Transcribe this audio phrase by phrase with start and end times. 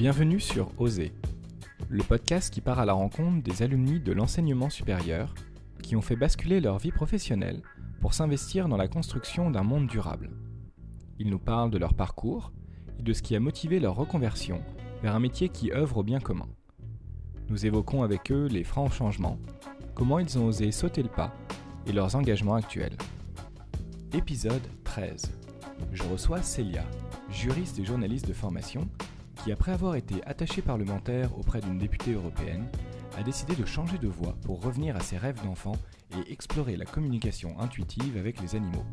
[0.00, 1.12] Bienvenue sur Oser,
[1.90, 5.34] le podcast qui part à la rencontre des alumni de l'enseignement supérieur
[5.82, 7.60] qui ont fait basculer leur vie professionnelle
[8.00, 10.30] pour s'investir dans la construction d'un monde durable.
[11.18, 12.50] Ils nous parlent de leur parcours
[12.98, 14.62] et de ce qui a motivé leur reconversion
[15.02, 16.48] vers un métier qui œuvre au bien commun.
[17.50, 19.38] Nous évoquons avec eux les francs changements,
[19.94, 21.34] comment ils ont osé sauter le pas
[21.86, 22.96] et leurs engagements actuels.
[24.14, 25.30] Épisode 13.
[25.92, 26.86] Je reçois Célia,
[27.28, 28.88] juriste et journaliste de formation,
[29.42, 32.68] qui après avoir été attachée parlementaire auprès d'une députée européenne,
[33.16, 35.76] a décidé de changer de voie pour revenir à ses rêves d'enfant
[36.12, 38.84] et explorer la communication intuitive avec les animaux.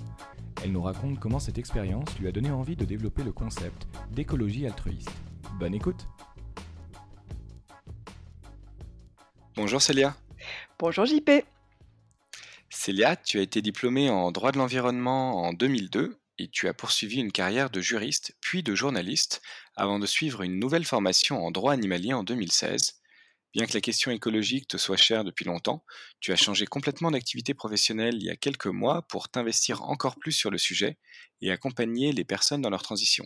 [0.63, 4.65] Elle nous raconte comment cette expérience lui a donné envie de développer le concept d'écologie
[4.65, 5.11] altruiste.
[5.59, 6.07] Bonne écoute
[9.55, 10.15] Bonjour Célia.
[10.79, 11.29] Bonjour JP.
[12.69, 17.19] Célia, tu as été diplômée en droit de l'environnement en 2002 et tu as poursuivi
[17.19, 19.41] une carrière de juriste puis de journaliste
[19.77, 22.99] avant de suivre une nouvelle formation en droit animalier en 2016.
[23.53, 25.85] Bien que la question écologique te soit chère depuis longtemps,
[26.19, 30.33] tu as changé complètement d'activité professionnelle il y a quelques mois pour t'investir encore plus
[30.33, 30.97] sur le sujet
[31.41, 33.25] et accompagner les personnes dans leur transition.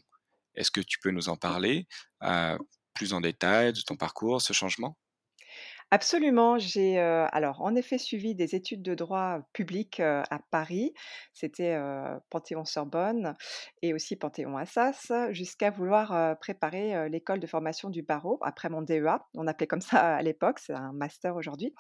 [0.56, 1.88] Est-ce que tu peux nous en parler
[2.24, 2.58] euh,
[2.94, 4.98] plus en détail de ton parcours, ce changement?
[5.94, 10.94] Absolument, j'ai, alors en effet suivi des études de droit public, à Paris.
[11.34, 11.78] C'était,
[12.30, 13.36] Panthéon-Sorbonne
[13.82, 19.20] et aussi Panthéon-Assas, jusqu'à vouloir, préparer, l'école de formation du barreau après mon DEA.
[19.36, 21.76] On appelait comme ça à l'époque, c'est un master aujourd'hui.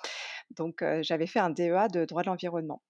[0.57, 2.81] Donc, j'avais fait un DEA de droit de l'environnement.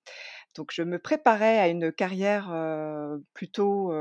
[0.55, 2.53] Donc je me préparais à une carrière,
[3.33, 3.93] plutôt,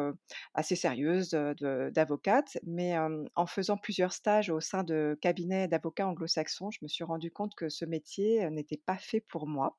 [0.55, 2.97] assez sérieuse, d'avocate, mais,
[3.37, 7.55] en faisant plusieurs stages au sein de cabinets d'avocats anglo-saxons, je me suis rendu compte
[7.55, 9.77] que ce métier, n'était pas fait pour moi.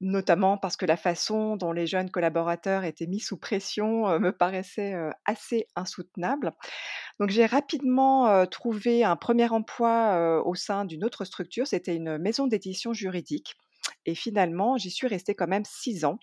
[0.00, 4.94] Notamment parce que la façon dont les jeunes collaborateurs étaient mis sous pression, me paraissait,
[5.24, 6.52] assez insoutenable.
[7.20, 11.66] Donc j'ai rapidement, trouvé un premier emploi, au sein d'une autre structure.
[11.66, 13.56] C'était une maison d'édition juridique
[14.06, 16.18] et finalement, j'y suis restée quand même 6 ans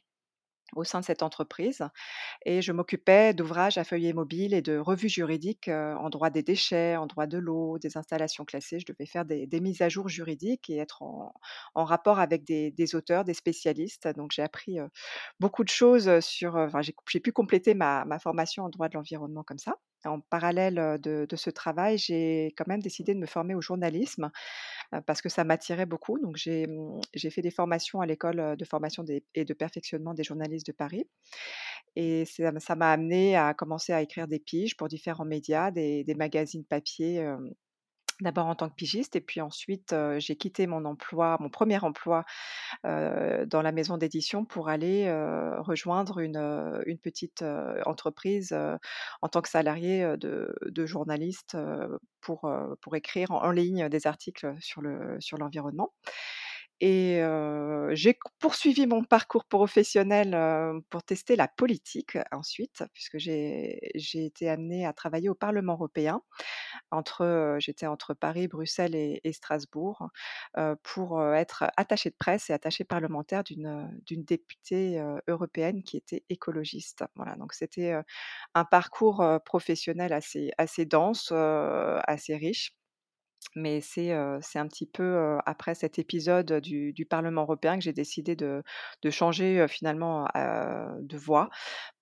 [0.76, 1.84] au sein de cette entreprise
[2.46, 6.44] et je m'occupais d'ouvrages à feuillet mobile et de revues juridiques, heu, en droit des
[6.44, 8.80] déchets, en droit de l'eau, des installations classées.
[8.80, 11.04] Je devais faire des mises à jour juridiques et être
[11.76, 14.08] en rapport avec des auteurs, des spécialistes.
[14.18, 14.90] Donc j'ai appris, heu,
[15.40, 18.90] beaucoup de choses, sur, heu enfin j'ai j'ai pu compléter ma ma formation en droit
[18.90, 19.76] de l'environnement comme ça.
[20.06, 24.32] En parallèle, de ce travail, j'ai quand même décidé de me former au journalisme
[25.06, 26.20] parce que ça m'attirait beaucoup.
[26.20, 27.02] Donc j'ai, mmh,
[27.32, 31.08] fait des formations à l'école, de formation et de perfectionnement des journalistes de Paris
[31.96, 36.16] et ça m'a amené à commencer à écrire des piges pour différents médias, des des
[36.16, 37.26] magazines papier,
[38.22, 42.24] D'abord en tant que pigiste et puis ensuite, j'ai quitté mon emploi, mon premier emploi,
[42.84, 45.12] dans la maison d'édition pour aller,
[45.60, 47.44] rejoindre une, petite,
[47.86, 48.56] entreprise,
[49.22, 51.58] en tant que salarié, de journaliste,
[52.22, 52.48] pour,
[52.94, 55.92] écrire en ligne des articles sur le sur l'environnement.
[56.84, 57.22] Et
[57.92, 60.36] j'ai poursuivi mon parcours professionnel,
[60.90, 63.80] pour tester la politique ensuite, puisque j'ai
[64.14, 66.22] été amenée à travailler au Parlement européen
[67.60, 70.10] j'étais entre Paris, Bruxelles et Strasbourg,
[70.84, 77.04] pour, être attachée de presse et attachée parlementaire d'une, députée, européenne qui était écologiste.
[77.16, 77.94] Voilà, donc c'était,
[78.56, 82.74] un parcours, professionnel assez dense, assez riche.
[83.56, 88.64] Mais c'est, un petit peu, après cet épisode du Parlement européen que j'ai décidé de
[89.02, 91.50] de changer, finalement, de voie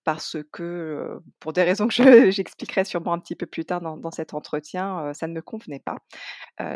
[0.06, 2.02] parce que, pour des raisons que je
[2.32, 5.98] j'expliquerai sûrement un petit peu plus tard dans cet entretien, ça ne me convenait pas.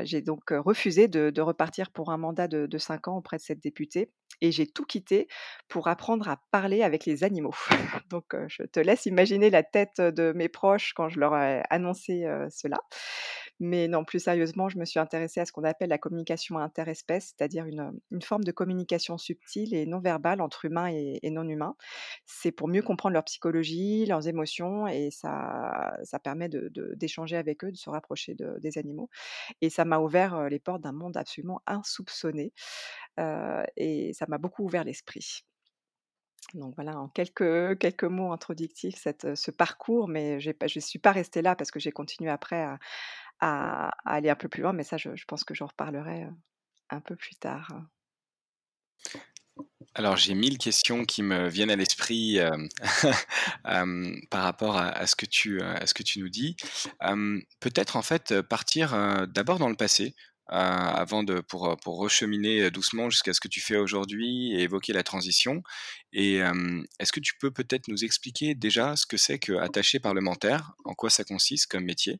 [0.04, 3.62] J'ai donc, refusé de repartir pour un mandat de de 5 ans auprès de cette
[3.62, 5.28] députée et j'ai tout quitté
[5.68, 7.56] pour apprendre à parler avec les animaux.
[8.10, 12.26] Donc, je te laisse imaginer la tête de mes proches quand je leur ai annoncé,
[12.52, 12.78] cela.
[13.66, 17.34] Mais non, plus sérieusement, je me suis intéressée à ce qu'on appelle la communication interespèces,
[17.34, 21.78] c'est-à-dire une, forme de communication subtile et non verbale entre humains et, non humains.
[22.26, 25.94] C'est pour mieux comprendre leur psychologie, leurs émotions, et ça,
[26.24, 29.10] permet de- de- d'échanger avec eux, de se rapprocher de- des animaux.
[29.62, 32.54] Et ça m'a ouvert les portes d'un monde absolument insoupçonné,
[33.78, 35.46] et ça m'a beaucoup ouvert l'esprit.
[36.54, 41.42] Donc voilà, en quelques, quelques mots introductifs, ce parcours, mais je ne suis pas restée
[41.42, 42.78] là parce que j'ai continué après à,
[43.44, 46.34] à aller un peu plus loin, mais ça, je pense que j'en reparlerai, heu,
[46.90, 47.70] un peu plus tard.
[49.96, 52.70] Alors j'ai mille questions qui me viennent à l'esprit, hem,
[53.66, 56.56] hem, par rapport à ce que tu, que nous dis.
[57.60, 60.16] Peut-être en fait, partir, d'abord dans le passé,
[60.48, 65.04] avant de pour, pour recheminer, doucement jusqu'à ce que tu fais aujourd'hui et évoquer la
[65.04, 65.62] transition
[66.12, 66.40] et
[67.00, 70.74] est-ce que tu peux peut-être nous expliquer déjà ce que c'est qu'attaché parlementaire?
[70.86, 72.20] En quoi ça consiste comme métier?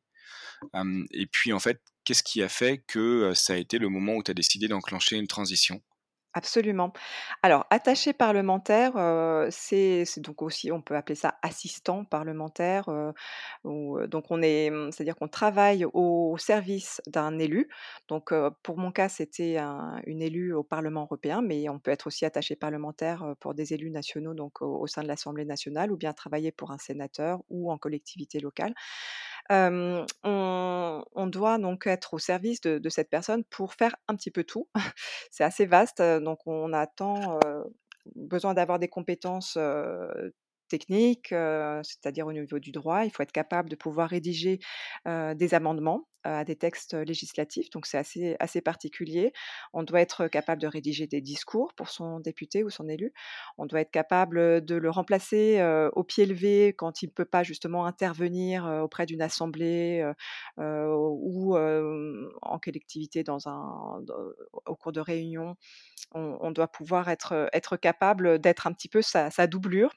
[1.12, 4.24] Et puis en fait, qu'est-ce qui a fait que ça a été le moment où
[4.24, 5.82] tu as décidé d'enclencher une transition?
[6.36, 6.94] Absolument.
[7.44, 8.94] Alors, attaché parlementaire,
[9.52, 12.86] c'est donc aussi on peut appeler ça assistant parlementaire,
[13.64, 17.70] donc on est, mmh, c'est-à-dire qu'on travaille au service d'un élu.
[18.08, 18.34] Donc,
[18.64, 22.26] pour mon cas, c'était un une élue au Parlement européen, mais on peut être aussi
[22.26, 26.52] attaché parlementaire, pour des élus nationaux, donc au sein de l'Assemblée nationale ou bien travailler
[26.52, 28.74] pour un sénateur ou en collectivité locale.
[29.50, 34.32] On on doit donc être au service de de cette personne pour faire un petit
[34.32, 34.68] peu tout.
[35.32, 37.64] C'est assez vaste, donc on a tant, heu,
[38.16, 40.34] besoin d'avoir des compétences, heu,
[40.74, 43.06] techniques, c'est-à-dire au niveau du droit.
[43.06, 44.60] Il faut être capable de pouvoir rédiger,
[45.06, 49.34] des amendements, à des textes, législatifs, donc c'est assez assez particulier.
[49.74, 53.12] On doit être capable de rédiger des discours pour son député ou son élu.
[53.58, 55.62] On doit être capable, de le remplacer,
[55.94, 60.04] au pied levé quand il ne peut pas justement intervenir, auprès d'une assemblée,
[60.58, 64.02] ou en collectivité dans un
[64.66, 65.56] au cours de réunions.
[66.16, 69.92] On on doit pouvoir être, être capable d'être un petit peu sa sa doublure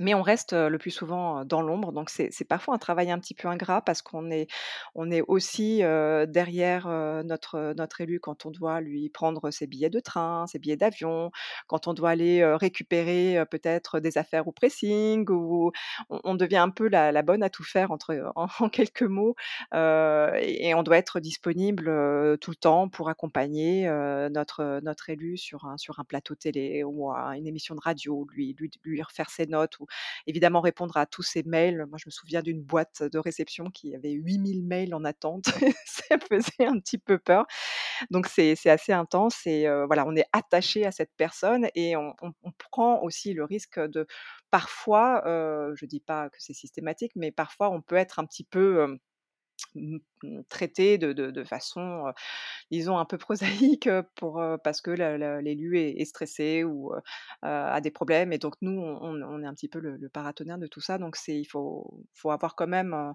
[0.00, 3.34] mais on reste, le plus souvent, dans l'ombre, donc c'est parfois un travail un petit
[3.34, 4.48] peu ingrat parce qu'on est
[4.94, 5.78] on est aussi,
[6.28, 6.88] derrière,
[7.24, 11.30] notre, notre élu quand on doit lui prendre ses billets de train, ses billets d'avion,
[11.66, 15.72] quand on doit aller, récupérer, peut-être des affaires au pressing ou
[16.10, 19.34] on devient un peu la bonne à tout faire entre en quelques mots,
[19.74, 21.84] et et on doit être disponible,
[22.40, 23.88] tout le temps pour accompagner,
[24.30, 28.26] notre, notre élu sur un sur un plateau télé ou à une émission de radio,
[28.32, 29.78] lui lui lui refaire ses notes
[30.26, 31.86] évidemment répondre à tous ces mails.
[31.88, 35.44] Moi, je me souviens d'une boîte de réception qui avait 8000 mails en attente.
[35.86, 37.46] Ça faisait un petit peu peur.
[38.10, 42.14] Donc c'est c'est assez intense et voilà, on est attaché à cette personne et on
[42.22, 44.06] on on prend aussi le risque de
[44.50, 45.22] parfois,
[45.74, 48.98] je dis pas que c'est systématique, mais parfois on peut être un petit peu,
[49.76, 52.12] hem, mmh, mmh, traité de de façon,
[52.70, 56.92] disons un peu prosaïque, pour, parce que l'élu est stressé ou,
[57.42, 60.80] a des problèmes et donc nous on est un petit peu le paratonnerre de tout
[60.80, 63.14] ça donc il faut faut avoir quand même,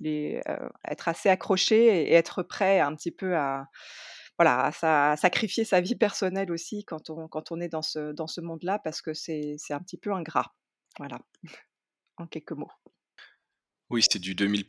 [0.00, 0.40] les
[0.86, 3.68] être assez accroché et être prêt un petit peu à
[4.38, 7.82] voilà, à sa à sacrifier sa vie personnelle aussi quand on quand on est dans
[7.82, 10.54] ce dans ce monde-là parce que c'est un petit peu ingrat.
[10.98, 11.18] Voilà,
[12.18, 12.70] en quelques mots.
[13.90, 14.66] Oui, c'est du 2000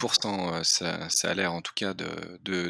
[0.56, 1.94] heu, ça ça a l'air en tout cas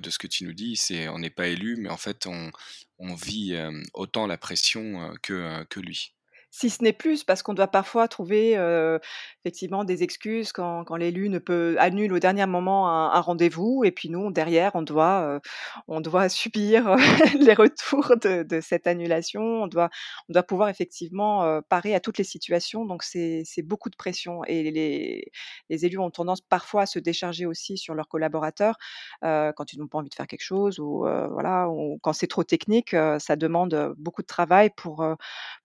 [0.01, 0.75] de ce que tu nous dis.
[0.75, 2.51] C'est on n'est pas élu, mais en fait on
[2.97, 3.55] on vit,
[3.93, 6.11] autant la pression, que lui.
[6.51, 8.99] Si ce n'est plus, parce qu'on doit parfois trouver, heu,
[9.45, 13.83] effectivement des excuses quand quand l'élu ne peut annule au dernier moment un un rendez-vous
[13.85, 15.39] et puis nous, derrière, on doit, heu,
[15.87, 16.95] on doit subir
[17.39, 19.41] les retours de de cette annulation.
[19.63, 19.89] On doit
[20.27, 24.43] on doit pouvoir effectivement, heu, parer à toutes les situations, donc c'est beaucoup de pression
[24.45, 25.31] et les
[25.69, 28.77] les élus ont tendance parfois à se décharger aussi sur leurs collaborateurs,
[29.21, 30.99] quand ils n'ont pas envie de faire quelque chose ou,
[31.31, 35.05] voilà, ou quand c'est trop technique, ça demande, beaucoup de travail pour,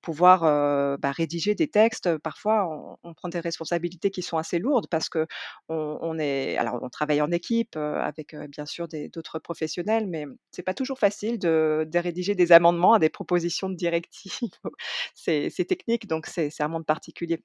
[0.03, 2.19] pouvoir, heu, bah, rédiger des textes.
[2.19, 5.27] Parfois, on prend des responsabilités qui sont assez lourdes parce qu'on
[5.69, 10.63] on est alors on travaille en équipe, heu, avec, bien sûr d'autres professionnels, mais c'est
[10.63, 14.33] pas toujours facile de rédiger des amendements à des propositions de directives.
[15.15, 17.43] C'est technique, donc c'est un monde particulier.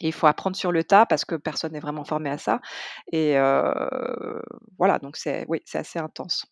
[0.00, 2.60] Il faut apprendre sur le tas parce que personne n'est vraiment formé à ça
[3.12, 3.36] et
[4.78, 6.46] voilà, donc c'est oui, assez intense.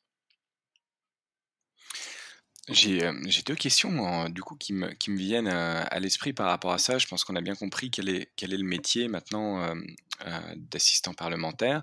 [2.68, 6.00] J'ai, hem, j'ai 2 questions en du coup qui me qui me viennent, heu, à
[6.00, 6.98] l'esprit par rapport à ça.
[6.98, 9.84] Je pense qu'on a bien compris quel est quel est le métier maintenant, heu,
[10.56, 11.82] d'assistant parlementaire.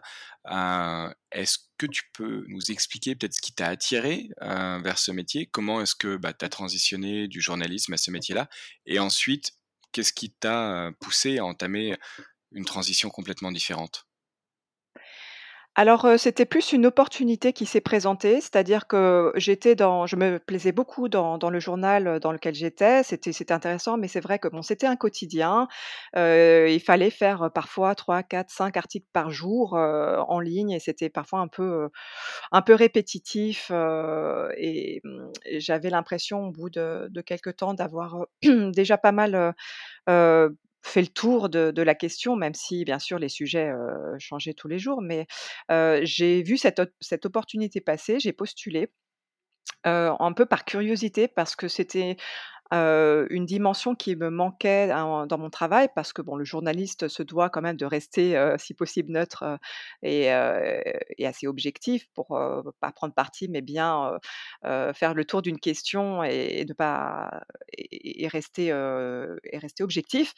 [1.31, 5.47] Est-ce que tu peux nous expliquer peut-être ce qui t'a attiré, vers ce métier?
[5.47, 8.47] Comment est-ce que, bah, tu as transitionné du journalisme à ce métier-là?
[8.85, 9.53] Et ensuite,
[9.91, 11.95] qu'est-ce qui t'a, poussé à entamer
[12.53, 14.05] une transition complètement différente?
[15.77, 20.71] Alors, c'était plus une opportunité qui s'est présentée, c'est-à-dire que j'étais dans je me plaisais
[20.71, 23.03] beaucoup dans dans le journal, dans lequel j'étais.
[23.03, 25.67] C'était c'était intéressant, mais c'est vrai que bon, c'était un quotidien.
[26.15, 31.89] Il fallait faire, parfois 3-4-5 articles par jour, en ligne et c'était parfois un peu,
[32.53, 34.15] un peu répétitif, mmh
[34.57, 35.01] et
[35.59, 39.53] j'avais l'impression au bout de de quelque temps d'avoir, déjà pas mal,
[40.85, 43.71] fait le tour de la question, même si bien sûr les sujets,
[44.19, 45.01] changeaient tous les jours.
[45.01, 45.27] Mais,
[46.03, 48.91] j'ai vu cette cette opportunité passer, j'ai postulé,
[49.85, 52.17] un peu par curiosité parce que c'était
[52.71, 57.49] une dimension qui me manquait dans mon travail parce que bon, le journaliste se doit
[57.49, 59.59] quand même de rester, si possible neutre,
[60.01, 62.27] et assez objectif pour,
[62.79, 64.19] pas prendre parti mais bien,
[64.63, 67.41] faire le tour d'une question et ne pas
[67.77, 70.33] et rester, et rester objectif.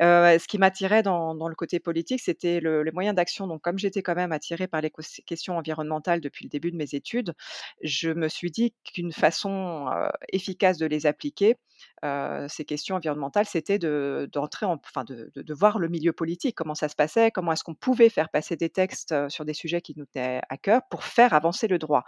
[0.00, 3.46] Ce qui m'attirait dans le côté politique, c'était le les moyens d'action.
[3.46, 6.76] Donc comme j'étais quand même attirée par les ques questions environnementales depuis le début de
[6.76, 7.34] mes études,
[7.82, 9.86] je me suis dit qu'une façon,
[10.32, 11.56] efficace de les appliquer,
[12.04, 16.96] heu, ces questions environnementales, c'était de enfin de voir le milieu politique, comment ça se
[16.96, 20.06] passait, comment est-ce qu'on pouvait faire passer des textes, heu, sur des sujets qui nous
[20.06, 22.04] tenaient à cœur pour faire avancer le droit.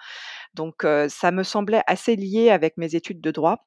[0.54, 3.66] Donc heu, ça me semblait assez lié avec mes études de droit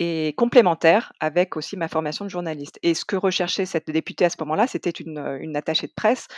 [0.00, 4.30] et complémentaire avec aussi ma formation de journaliste et ce que recherchait cette députée à
[4.30, 6.28] ce moment-là, c'était une, heu, une attachée de presse,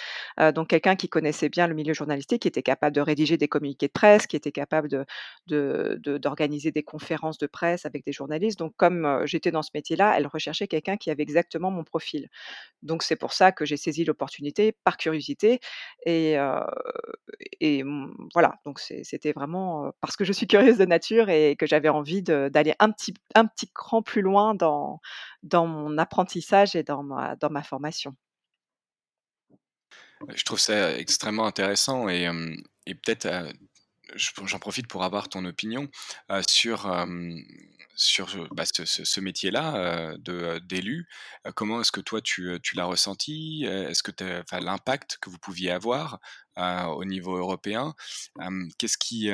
[0.41, 3.49] heu, donc quelqu'un qui connaissait bien le milieu journalistique, qui était capable de rédiger des
[3.49, 5.05] communiqués de presse, qui était capable de
[5.47, 8.59] de de d'organiser des conférences de presse avec des journalistes.
[8.59, 12.29] Donc comme, heu, j'étais dans ce métier-là, elle recherchait quelqu'un qui avait exactement mon profil.
[12.83, 15.61] Donc c'est pour ça que j'ai saisi l'opportunité par curiosité
[16.07, 16.37] et
[17.61, 17.83] et
[18.35, 22.23] voilà, donc c'était vraiment, parce que je suis curieuse de nature et que j'avais envie
[22.23, 25.01] d'aller un petit un petit cran plus loin dans
[25.43, 28.17] dans mon apprentissage et dans ma dans ma formation.
[30.35, 32.29] Je trouve ça extrêmement intéressant et
[32.87, 33.29] et peut-être,
[34.15, 35.89] j'en profite pour avoir ton opinion,
[36.49, 36.89] sur,
[37.97, 40.17] sur, bah, ce ce métier-là,
[40.61, 41.09] d'élu.
[41.55, 43.65] Comment est-ce que toi tu, tu l'as ressenti?
[43.65, 44.13] Est-ce que
[44.57, 46.21] l'impact que vous pouviez avoir,
[46.57, 47.95] au niveau européen?
[48.79, 49.31] Qu'est-ce qui,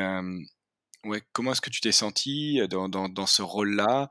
[1.05, 4.09] ouais, comment est-ce que tu t'es senti, dans dans ce rôle-là?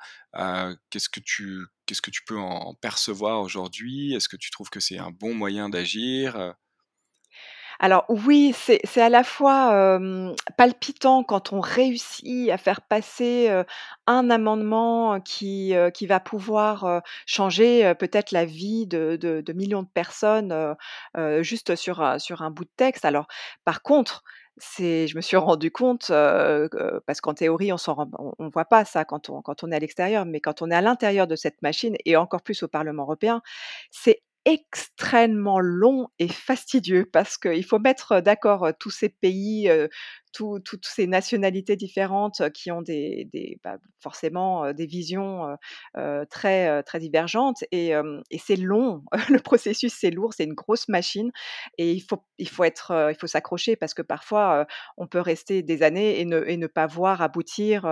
[0.89, 4.13] Qu'est-ce que tu qu'est-ce que tu peux en percevoir aujourd'hui?
[4.13, 6.55] Est-ce que tu trouves que c'est un bon moyen d'agir?
[7.79, 9.99] Alors oui, c'est à la fois,
[10.57, 13.49] palpitant quand on réussit à faire passer,
[14.07, 19.89] un amendement qui, qui va pouvoir, changer, peut-être la vie de de de millions de
[19.93, 20.75] personnes,
[21.41, 23.05] juste sur sur un bout de texte.
[23.05, 23.27] Alors
[23.63, 24.23] par contre,
[24.57, 27.77] c'est je me suis rendu compte, que parce qu'en théorie on
[28.39, 30.75] on voit pas ça quand on quand on est à l'extérieur, mais quand on est
[30.75, 33.41] à l'intérieur de cette machine et encore plus au Parlement européen,
[33.91, 39.69] c'est extrêmement long et fastidieux parce qu'il faut mettre, d'accord, tous ces pays,
[40.63, 43.27] toutes ces nationalités différentes, qui ont des
[43.63, 45.57] bah, forcément, des visions,
[46.29, 47.93] très, très divergentes et
[48.39, 49.03] c'est long.
[49.29, 51.31] Le processus, c'est lourd, c'est une grosse machine
[51.77, 54.67] et il faut il faut être, il faut s'accrocher parce que parfois,
[54.97, 57.87] on peut rester des années et ne et ne pas voir aboutir,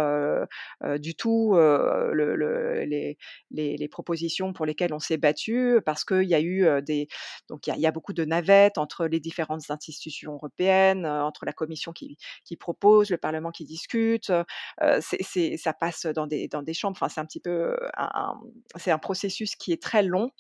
[1.00, 1.56] du tout,
[2.14, 3.18] les
[3.52, 7.08] les propositions pour lesquelles on s'est battu parce qu'il y a eu, des
[7.50, 11.92] donc il y a beaucoup de navettes entre les différentes institutions européennes, entre la Commission
[11.94, 14.32] qui qui propose, le Parlement qui discute,
[15.02, 18.10] c'est c'est ça passe dans des dans des chambres, enfin c'est un petit peu, un
[18.14, 20.32] un un processus qui est très long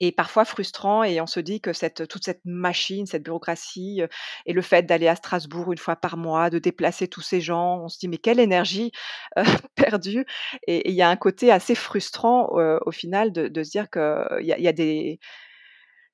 [0.00, 4.02] et parfois frustrant et on se dit que cette toute cette machine, cette bureaucratie,
[4.46, 7.80] et le fait d'aller à Strasbourg une fois par mois, de déplacer tous ces gens,
[7.84, 8.92] on se dit: «Mais quelle énergie,
[9.76, 10.26] perdue»
[10.66, 12.48] et il y a un côté assez frustrant,
[12.86, 15.18] au final de se dire qu'il y y a des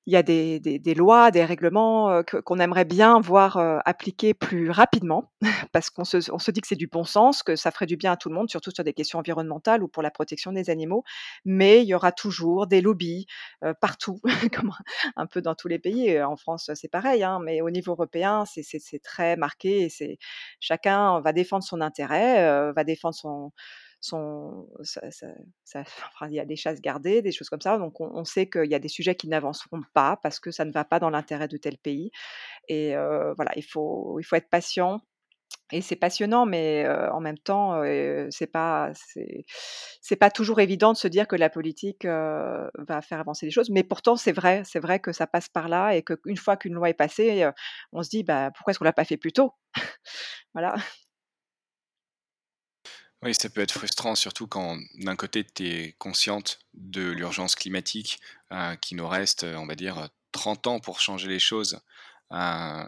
[0.07, 3.79] il y a des des des lois, des règlements, que qu'on aimerait bien voir, heu,
[3.85, 5.31] appliqués plus rapidement
[5.73, 7.97] parce qu'on se on se dit que c'est du bon sens, que ça ferait du
[7.97, 10.69] bien à tout le monde, surtout sur des questions environnementales ou pour la protection des
[10.69, 11.03] animaux.
[11.45, 13.25] Mais il y aura toujours des lobbies,
[13.63, 14.19] heu, partout,
[14.53, 14.71] comme
[15.15, 17.93] un peu dans tous les pays et en France, c'est pareil, hein, mais au niveau
[17.93, 19.89] européen, c'est très marqué
[20.59, 23.51] chacun va défendre son intérêt, heu, va défendre son
[26.29, 28.65] il y a des chasses gardées, des choses comme ça, donc on on sait qu'il
[28.71, 31.47] y a des sujets qui n'avanceront pas parce que ça ne va pas dans l'intérêt
[31.47, 32.11] de tel pays
[32.69, 35.01] et heu, voilà, il faut il faut être patient
[35.71, 38.91] et c'est passionnant, mais heu, en même temps, heu, c'est pas
[40.01, 43.51] c'est pas toujours évident de se dire que la politique, heu, va faire avancer les
[43.51, 46.57] choses, mais pourtant c'est vrai, c'est vrai que ça passe par là et qu'une fois
[46.57, 47.47] qu'une loi est passée,
[47.93, 49.53] on se dit: «Bah, pourquoi est-ce qu'on l'a pas fait plus tôt?»
[50.55, 50.75] voilà.
[53.25, 58.19] Oui, ça peut être frustrant, surtout quand d'un côté tu es consciente de l'urgence climatique,
[58.53, 61.79] heu, qu'il nous reste, heu, on va dire, heu, 30 ans pour changer les choses,
[62.31, 62.85] heu,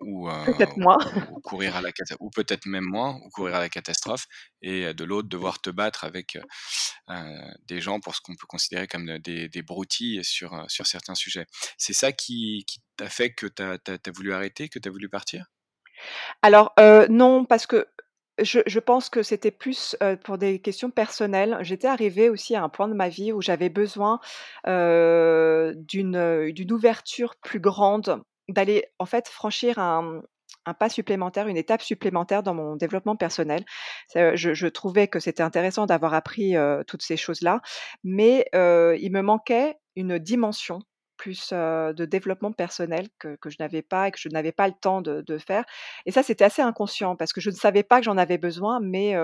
[0.00, 0.98] ou, Peut-être moins.
[1.04, 4.26] ou courir à la cata ou peut-être même moins, ou courir à la catastrophe
[4.62, 6.38] et de l'autre devoir te battre avec,
[7.66, 11.46] des gens pour ce qu'on peut considérer comme, des des broutilles sur, sur certains sujets.
[11.78, 15.08] C'est ça qui qui t'a fait que tu as voulu arrêter, que tu as voulu
[15.08, 15.46] partir?
[16.42, 16.72] Alors,
[17.08, 17.86] non, parce que
[18.38, 21.58] je pense que c'était plus, pour des questions personnelles.
[21.60, 24.20] J'étais arrivée aussi à un point de ma vie où j'avais besoin,
[24.66, 30.22] d'une, ouverture plus grande, d'aller en fait franchir un,
[30.66, 33.64] un pas supplémentaire, une étape supplémentaire dans mon développement personnel.
[34.14, 36.54] je trouvais que c'était intéressant d'avoir appris,
[36.86, 37.60] toutes ces choses-là,
[38.04, 40.80] mais il me manquait une dimension
[41.22, 44.74] plus, de développement personnel que que je n'avais pas et que je n'avais pas le
[44.80, 45.64] temps de faire
[46.06, 48.80] et ça, c'était assez inconscient parce que je ne savais pas que j'en avais besoin,
[48.80, 49.14] mais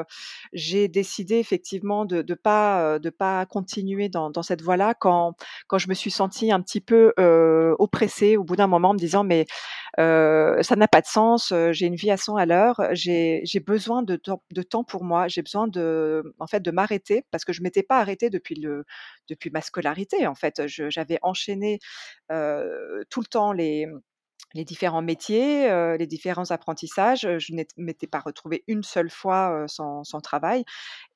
[0.53, 5.35] j'ai décidé effectivement de de pas, de pas continuer dans cette voie-là quand
[5.69, 7.13] quand je me suis sentie un petit peu,
[7.79, 9.47] oppressée au bout d'un moment en me disant: «Mais
[9.99, 14.17] ça n'a pas de sens, j'ai une vie à 100 à l'heure, j'ai besoin de
[14.17, 17.63] temps de temps pour moi, j'ai besoin de en fait, de m'arrêter» parce que je
[17.63, 18.85] m'étais pas arrêtée depuis le
[19.29, 20.63] depuis ma scolarité en fait.
[20.67, 21.79] J'avais enchaîné
[22.29, 23.87] tout le temps les
[24.55, 30.03] les différents métiers, les différents apprentissages, je n'ét m'étais pas retrouvée une seule fois, sans
[30.23, 30.65] travail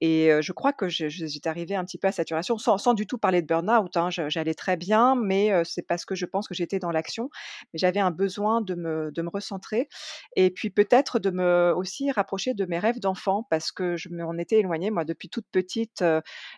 [0.00, 3.18] et je crois que j'étais arrivée un petit peu à saturation sans sans du tout
[3.18, 4.08] parler de burn-out, hein.
[4.10, 7.30] J'allais très bien, mais c'est parce que je pense que j'étais dans l'action.
[7.72, 9.88] Mais j'avais un besoin de me de me recentrer
[10.36, 14.36] et puis peut-être de me aussi rapprocher de mes rêves d'enfant parce que je m'en
[14.38, 14.90] étais éloignée.
[14.90, 16.04] Moi, depuis toute petite,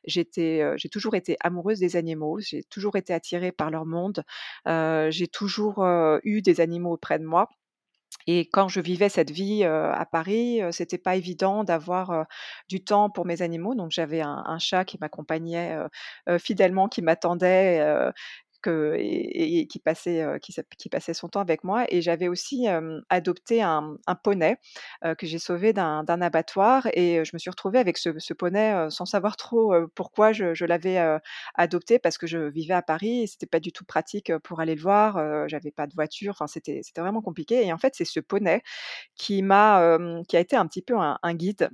[0.04, 4.24] j'étais, j'ai toujours été amoureuse des animaux, j'ai toujours été attirée par leur monde.
[4.66, 5.84] J'ai toujours,
[6.24, 7.48] eu des animaux auprès de moi.
[8.26, 12.26] Et quand je vivais cette vie, à Paris, c'était pas évident d'avoir,
[12.68, 13.74] du temps pour mes animaux.
[13.74, 15.76] Donc j'avais un chat qui m'accompagnait,
[16.38, 17.86] fidèlement, qui m'attendait,
[18.68, 20.24] et qui passait,
[21.14, 22.66] son temps avec moi et j'avais aussi,
[23.10, 24.56] adopté un poney,
[25.18, 29.36] que j'ai sauvé d'un abattoir et je me suis retrouvée avec ce poney, sans savoir
[29.36, 30.98] trop, pourquoi je l'avais,
[31.54, 34.74] adopté parce que je vivais à Paris et c'était pas du tout pratique, pour aller
[34.74, 38.62] le voir, j'avais pas de voiture, c'était vraiment compliqué et en fait, c'est ce poney
[39.16, 41.70] qui m'a, qui a été un petit peu un guide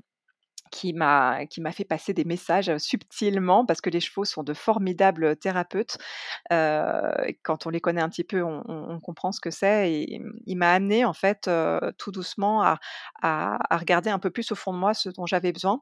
[0.71, 4.55] qui m'a qui m'a fait passer des messages, subtilement parce que les chevaux sont de
[4.55, 5.99] formidables thérapeutes.
[7.43, 10.57] Quand on les connaît un petit peu, on comprend ce que c'est et mmh, il
[10.59, 11.51] m'a amené en fait,
[11.99, 12.79] tout doucement à
[13.23, 15.81] à regarder un peu plus au fond de moi ce dont j'avais besoin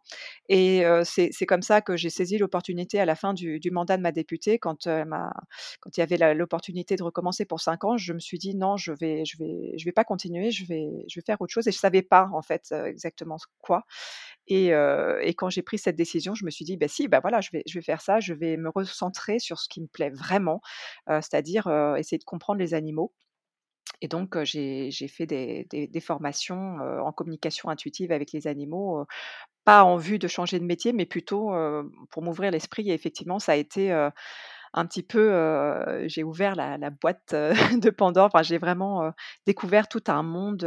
[0.49, 3.97] et heu, c'est comme ça que j'ai saisi l'opportunité à la fin du du mandat
[3.97, 5.33] de ma députée quand, m'a
[5.81, 8.77] quand il y avait l'opportunité de recommencer pour 5 ans, je me suis dit: «Non,
[8.77, 11.67] je vais je vais je vais pas continuer, je vais je vais faire autre chose»
[11.69, 13.85] et je savais pas en fait, exactement quoi
[14.49, 17.51] et quand j'ai pris cette décision, je me suis dit: «Bah si, bah voilà, je
[17.53, 20.61] vais faire ça, je vais me recentrer sur ce qui me plaît vraiment»,
[21.09, 21.69] c'est-à-dire,
[21.99, 23.13] essayer de comprendre les animaux
[24.03, 29.05] et donc j'ai fait des formations, en communication intuitive avec les animaux,
[29.65, 31.53] pas en vue de changer de métier, mais plutôt,
[32.11, 32.91] pour m'ouvrir l'esprit.
[32.91, 33.93] Et effectivement ça a été,
[34.75, 35.33] un petit peu,
[36.07, 37.35] j'ai ouvert la la boîte,
[37.83, 38.27] de Pandore.
[38.27, 39.13] Enfin, j'ai vraiment,
[39.47, 40.65] découvert tout un monde,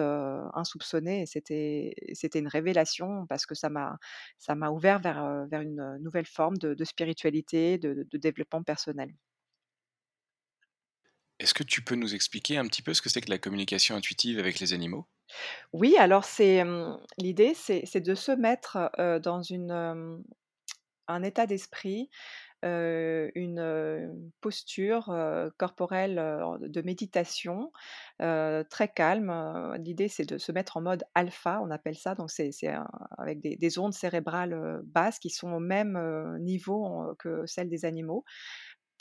[0.54, 3.98] insoupçonné et c'était c'était une révélation parce que ça m'a
[4.38, 9.14] ça m'a ouvert vers, vers une, nouvelle forme de de spiritualité, de de développement personnel.
[11.40, 13.96] Est-ce que tu peux nous expliquer un petit peu ce que c'est que la communication
[13.96, 15.08] intuitive avec les animaux?
[15.74, 16.64] Oui, alors c'est,
[17.18, 18.92] l'idée c'est c'est de se mettre,
[19.24, 20.24] dans une,
[21.08, 22.10] un état d'esprit
[22.64, 25.14] une, posture,
[25.58, 26.16] corporelle,
[26.62, 27.72] de méditation,
[28.20, 29.76] très calme.
[29.80, 32.52] L'idée, c'est de se mettre en mode alpha, on appelle ça, donc c'est
[33.18, 36.00] avec des des ondes cérébrales, basses qui sont au même,
[36.40, 38.24] niveau que celles des animaux,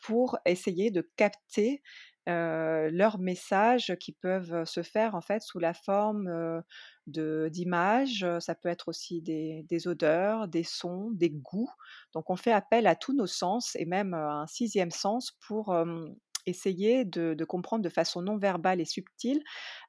[0.03, 1.83] pour essayer de capter,
[2.29, 6.63] heu, leurs messages qui peuvent, se faire, en fait, sous la forme, heu,
[7.07, 11.71] de d'images, heu, ça peut être aussi des des odeurs, des sons, des goûts.
[12.15, 15.75] Donc on fait appel à tous nos sens et même, à un sixième sens pour,
[16.47, 19.43] essayer de comprendre de façon non verbale et subtile,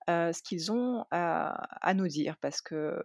[0.08, 2.38] ce qu'ils ont à nous dire.
[2.42, 3.04] Parce que,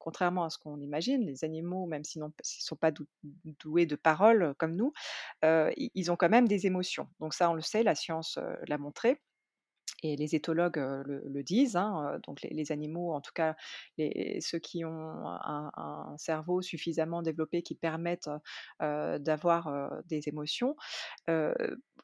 [0.00, 3.06] contrairement à ce qu'on imagine, les animaux, même s'ils s'ils sont pas dou
[3.60, 4.92] doués de paroles, heu, comme nous,
[5.42, 7.08] ils ont quand même des émotions.
[7.20, 9.20] Donc ça, on le sait, la science, l'a montré
[10.02, 13.56] et les éthologues, le disent, hein, donc les animaux, en tout cas
[13.98, 14.90] ceux qui ont
[15.26, 18.28] un cerveau suffisamment développé qui permettent,
[18.80, 20.76] d'avoir, des émotions,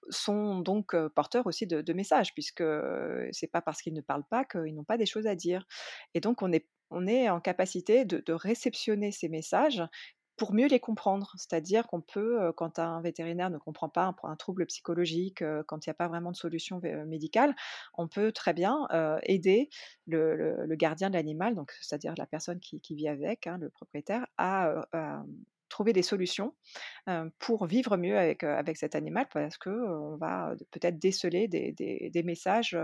[0.09, 2.65] sont donc porteurs aussi de messages puisque,
[3.33, 5.67] c'est pas parce qu'ils ne parlent pas qu'ils n'ont pas des choses à dire.
[6.15, 9.83] Et donc on est en capacité de réceptionner ces messages
[10.41, 11.35] pour mieux les comprendre.
[11.37, 15.93] C'est-à-dire qu'on peut, quand un vétérinaire ne comprend pas un trouble psychologique, quand il y
[15.93, 17.55] a pas vraiment de solution médicale,
[17.93, 18.89] on peut très bien,
[19.25, 19.69] aider
[20.07, 24.83] le gardien de l'animal, donc c'est-à-dire la personne qui vit avec, hein, le propriétaire, à,
[25.69, 26.55] trouver des solutions,
[27.39, 28.43] pour vivre mieux avec,
[28.77, 32.75] cet animal parce que, heu, on va, peut-être déceler des messages,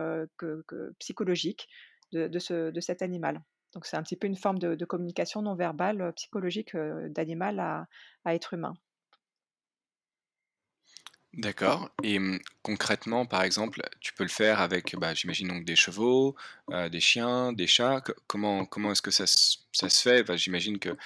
[0.99, 1.71] psychologiques
[2.12, 3.40] de cet animal.
[3.74, 7.61] Donc c'est un petit peu une forme de communication non verbale, heu, psychologique, heu, d'animal
[7.61, 7.87] à
[8.35, 8.74] être humain.
[11.35, 15.76] D'accord et mmh, concrètement, par exemple, tu peux le faire avec, bah, j'imagine donc des
[15.76, 16.35] chevaux,
[16.72, 18.00] heu, des chiens, des chats?
[18.00, 20.24] Co comment comment est-ce que ça ça se fait?
[20.38, 20.96] J'imagine que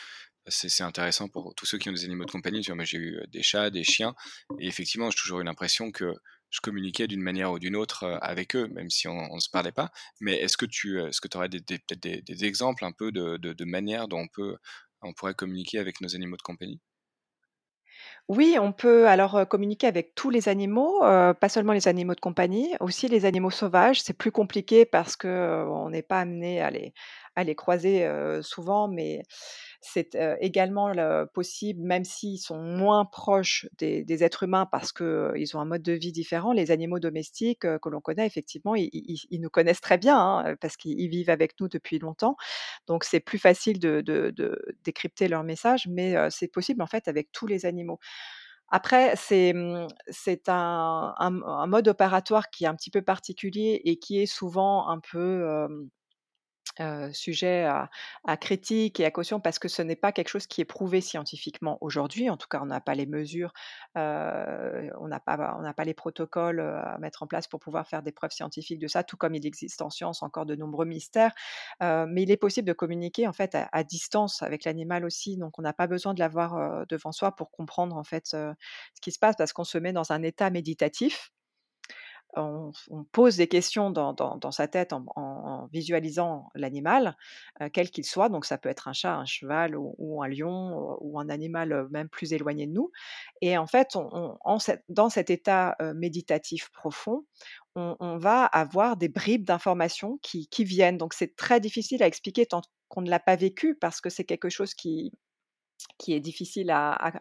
[0.49, 2.62] c'est intéressant pour tous ceux qui ont des animaux de compagnie.
[2.64, 4.14] J'ai eu, des chats, des chiens
[4.59, 6.14] et effectivement, j'ai toujours eu l'impression que
[6.51, 9.51] je communiquais d'une manière ou d'une autre, heu, avec eux, même si on on se
[9.51, 9.91] parlait pas.
[10.21, 13.37] Mais est-ce que tu, heu, est-ce que aurais des peut-être des exemples un peu de
[13.39, 14.57] de de manières dont on peut
[15.03, 16.81] on pourrait communiquer avec nos animaux de compagnie?
[18.29, 22.75] Oui, on peut alors, communiquer avec tous les animaux, pas seulement les animaux de compagnie,
[22.81, 24.01] aussi les animaux sauvages.
[24.03, 26.93] C'est plus compliqué parce que, heu, on n'est pas amené à les
[27.37, 28.09] à les croiser,
[28.43, 29.23] souvent, mais
[29.83, 35.33] c'est, également le possible, même s'ils sont moins proches des êtres humains parce que, heu,
[35.38, 36.53] ils ont un mode de vie différent.
[36.53, 41.01] Les animaux domestiques, que l'on connaît effectivement, ils nous connaissent très bien, hein, parce qu'ils
[41.01, 42.37] ils vivent avec nous depuis longtemps.
[42.87, 44.03] Donc c'est plus facile de
[44.85, 47.99] décrypter leurs messages, mais, c'est possible en fait avec tous les animaux.
[48.71, 49.88] Après, c'est, mmh,
[50.49, 55.01] un un mode opératoire qui est un petit peu particulier et qui est souvent un
[55.01, 55.66] peu,
[56.81, 60.61] heu, sujet à critique et à caution parce que ce n'est pas quelque chose qui
[60.61, 62.31] est prouvé scientifiquement aujourd'hui.
[62.31, 63.53] En tout cas, on n'a pas les mesures,
[63.97, 68.12] heu, on n'a pas les protocoles, heu, à mettre en place pour pouvoir faire des
[68.12, 71.33] preuves scientifiques de ça, tout comme il existe en science encore de nombreux mystères.
[71.81, 75.59] Mais il est possible de communiquer en fait à à distance avec l'animal aussi, donc
[75.59, 78.55] on n'a pas besoin de l'avoir, devant soi pour comprendre en fait, ce
[79.01, 81.31] qui se passe parce qu'on se met dans un état méditatif
[82.37, 82.73] on
[83.12, 87.16] pose des questions dans sa tête en visualisant l'animal,
[87.62, 90.97] heu, quel qu'il soit, donc ça peut être un chat, un cheval ou un lion,
[91.01, 92.90] ou un animal, heu, même plus éloigné de nous
[93.40, 93.97] et en fait,
[94.88, 97.25] dans cet état, heu, méditatif profond,
[97.77, 100.99] on va avoir des bribes d'informations qui viennent.
[100.99, 104.25] Donc c'est très difficile à expliquer tant qu'on ne l'a pas vécu parce que c'est
[104.25, 105.12] quelque chose qui
[105.99, 107.12] qui est difficile à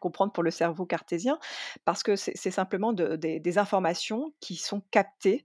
[0.00, 1.38] comprendre pour le cerveau cartésien,
[1.84, 5.44] parce que c'est simplement de des informations qui sont captées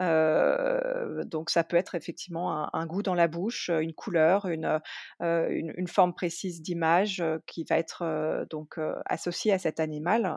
[0.00, 4.80] donc ça peut être effectivement un goût dans la bouche, une couleur, une,
[5.20, 10.36] une forme précise d'image, qui va être, donc associée à cet animal,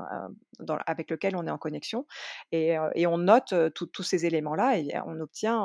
[0.86, 2.06] avec lequel on est en connexion
[2.52, 5.58] et on note, tous ces éléments-là et on obtient,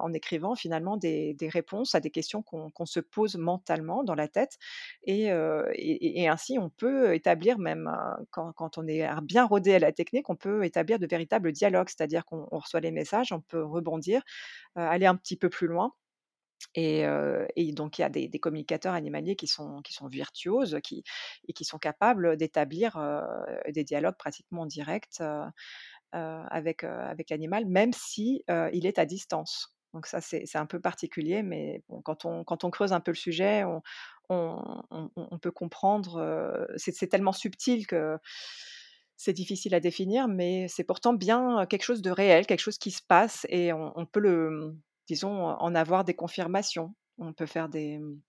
[0.00, 4.14] en écrivant finalement des des réponses à des questions qu'on qu'on se pose mentalement dans
[4.14, 4.58] la tête
[5.04, 5.28] et
[5.74, 7.90] et ainsi on peut établir même,
[8.30, 11.88] quand quand on est bien rodé à la technique, on peut établir de véritables dialogues.
[11.88, 14.22] C'est-à-dire qu'on on reçoit les messages on peut rebondir,
[14.76, 15.92] aller un petit peu plus loin
[16.74, 17.04] et
[17.72, 21.04] donc il y a des communicateurs animaliers qui sont virtuoses, qui
[21.48, 22.98] et qui sont capables d'établir,
[23.68, 25.44] des dialogues pratiquement directs, heu,
[26.14, 26.82] avec,
[27.30, 29.74] l'animal, même si, il est à distance.
[29.94, 33.64] Donc ça, c'est un peu particulier, mais quand on creuse un peu le sujet,
[34.30, 38.18] on peut comprendre, c'est tellement subtil que
[39.18, 42.92] c'est difficile à définir, mais c'est pourtant bien, quelque chose de réel, quelque chose qui
[42.92, 44.76] se passe et on peut le,
[45.08, 46.94] disons, en avoir des confirmations.
[47.18, 48.20] On peut faire des, mmh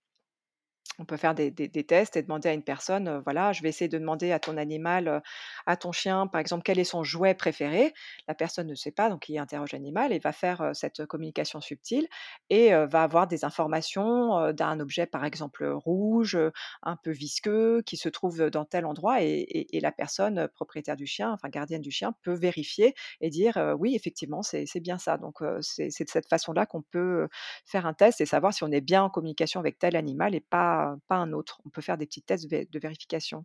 [0.98, 1.52] on peut faire des
[1.86, 4.58] tests et demander à une personne, heu, voilà, je vais essayer de demander à ton
[4.58, 5.20] animal, heu,
[5.66, 7.94] à ton chien, par exemple, quel est son jouet préféré.
[8.28, 11.60] La personne ne sait pas, donc il interroge l'animal et va faire, heu, cette communication
[11.62, 12.06] subtile
[12.50, 16.36] et va avoir des informations, d'un objet, par exemple, rouge,
[16.82, 19.40] un peu visqueux, qui se trouve, dans tel endroit et
[19.72, 23.94] et la personne, propriétaire du chien, enfin gardienne du chien, peut vérifier et dire, «Oui,
[23.94, 25.16] effectivement, c'est bien ça».
[25.18, 27.28] Donc c'est de cette façon-là qu'on peut,
[27.64, 30.40] faire un test et savoir si on est bien en communication avec tel animal et
[30.40, 31.60] pas pas un autre.
[31.64, 33.44] On peut faire des petits tests de vérification.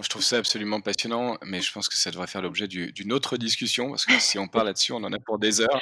[0.00, 3.12] Je trouve ça absolument passionnant, mais je pense que ça devrait faire l'objet d'u d'une
[3.12, 5.80] autre discussion parce que si on parle là-dessus, on en a pour des heures.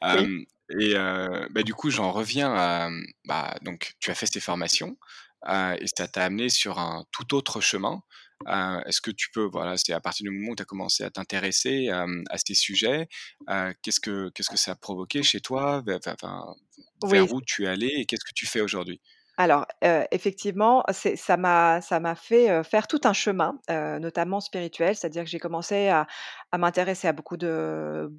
[0.80, 2.88] Et bah, du coup, j'en reviens à,
[3.24, 4.96] bah, donc tu as fait ces formations,
[5.46, 8.02] et ça t'a amené sur un tout autre chemin.
[8.48, 11.04] Heu, est-ce que tu peux voilà, c'est à partir du moment où tu as commencé
[11.04, 12.06] à t'intéresser, à
[12.38, 13.08] ces sujets,
[13.82, 15.82] qu'est-ce que qu'est-ce que ça a provoqué chez toi?
[17.02, 17.26] Oui.
[17.26, 19.00] vers où tu es allé et qu'est-ce que tu fais aujourd'hui?
[19.38, 19.66] Alors,
[20.10, 24.94] effectivement, ça m'a fait, faire tout un chemin, notamment spirituel.
[24.94, 26.06] C'est-à-dire que j'ai commencé à
[26.56, 28.10] m'intéresser à beaucoup de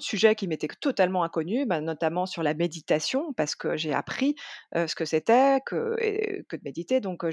[0.00, 4.34] sujets qui m'étaient totalement inconnus, bah, notamment sur la méditation parce que j'ai appris,
[4.74, 7.00] ce que c'était que de méditer.
[7.00, 7.24] Donc,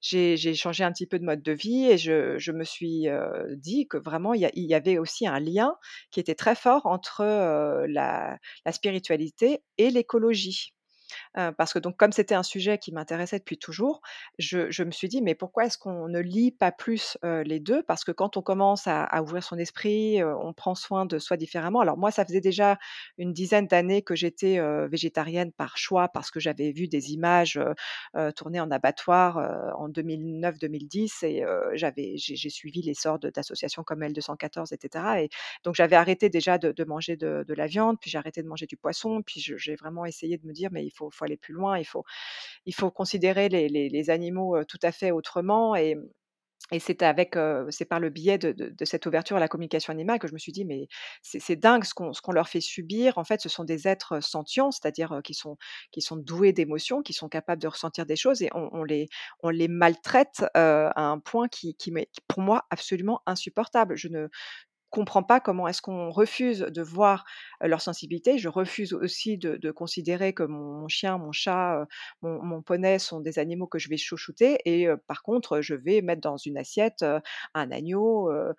[0.00, 3.06] j'ai changé un petit peu de mode de vie et je me suis,
[3.50, 5.76] dit que vraiment il y avait aussi un lien
[6.10, 7.24] qui était très fort entre,
[7.88, 8.38] la
[8.72, 10.72] spiritualité et l'écologie.
[11.58, 14.00] Parce que donc comme c'était un sujet qui m'intéressait depuis toujours,
[14.38, 18.04] je me suis dit: «Mais pourquoi est-ce qu'on ne lie pas plus, les 2?» parce
[18.04, 21.80] que quand on commence à ouvrir son esprit, on prend soin de soi différemment.
[21.80, 22.78] Alors moi, ça faisait déjà
[23.18, 27.60] une dizaine d'années que j'étais, végétarienne par choix, parce que j'avais vu des images,
[28.36, 29.36] tournées en abattoir,
[29.78, 31.44] en 2009-2010 et
[31.74, 35.28] j'avais j'ai suivi l'essor d'associations comme L214 et cetera et
[35.64, 38.76] donc j'avais arrêté déjà de manger de la viande, puis j'ai arrêté de manger du
[38.76, 41.78] poisson, puis j'ai vraiment essayé de me dire: «Mais il faut faut aller plus loin,
[41.78, 42.04] il faut
[42.66, 45.96] il faut considérer les animaux, tout à fait autrement» et
[46.72, 47.36] et c'est avec,
[47.70, 50.38] c'est par le biais de de cette ouverture à la communication animale que je me
[50.38, 50.88] suis dit: «Mais
[51.22, 53.18] c'est dingue ce qu'on qu'on leur fait subir.
[53.18, 55.56] En fait, ce sont des êtres sentients, c'est-à-dire, qui sont
[55.92, 59.08] qui sont doués d'émotions, qui sont capables de ressentir des choses et on les
[59.42, 63.96] on les maltraite, à un point qui qui m'est pour moi absolument insupportable.
[63.96, 64.28] Je ne
[64.90, 67.24] comprends pas comment est-ce qu'on refuse de voir,
[67.60, 68.38] leur sensibilité.
[68.38, 71.86] Je refuse aussi de considérer que mon chien, mon chat,
[72.22, 76.20] mon poney sont des animaux que je vais chouchouter et par contre, je vais mettre
[76.22, 77.04] dans une assiette,
[77.54, 78.54] un agneau, heu,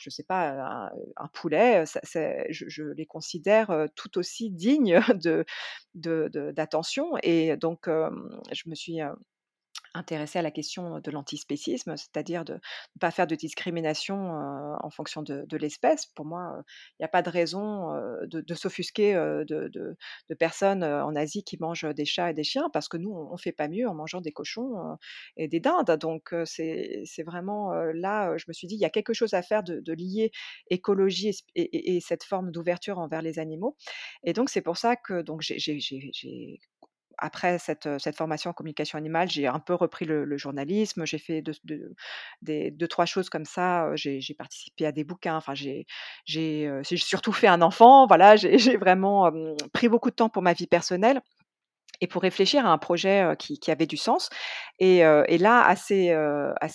[0.00, 1.84] je sais pas, un poulet,
[2.50, 5.00] je je les considère, tout aussi dignes
[5.94, 8.98] de d'attention et donc je me suis,
[9.96, 12.58] heu intéressée à la question de l'antispécisme, c'est-à-dire de ne
[13.00, 14.16] pas faire de discrimination,
[14.82, 16.06] en fonction de l'espèce.
[16.06, 16.62] Pour moi,
[16.98, 17.92] il y a pas de raison,
[18.26, 19.14] de s'offusquer,
[19.48, 23.26] de personnes, en Asie qui mangent des chats et des chiens parce que nous, on
[23.32, 24.74] on fait pas mieux en mangeant des cochons,
[25.36, 25.90] et des dindes.
[26.00, 29.62] Donc c'est vraiment, là, je me suis dit: «Il y a quelque chose à faire
[29.62, 30.30] de lier
[30.70, 33.76] écologie et et et et cette forme d'ouverture envers les animaux»
[34.24, 36.60] et donc c'est pour ça que j'ai
[37.18, 41.04] après cette, cette formation en communication animale, j'ai un peu repris le journalisme.
[41.06, 41.94] J'ai fait de de
[42.42, 45.86] des 2-3 choses comme ça, j'ai participé à des bouquins, enfin j'ai
[46.96, 49.30] surtout fait un enfant, voilà, j'ai vraiment,
[49.72, 51.20] pris beaucoup de temps pour ma vie personnelle
[52.00, 54.30] et pour réfléchir à un projet, qui avait du sens
[54.78, 55.00] et
[55.38, 56.14] là assez,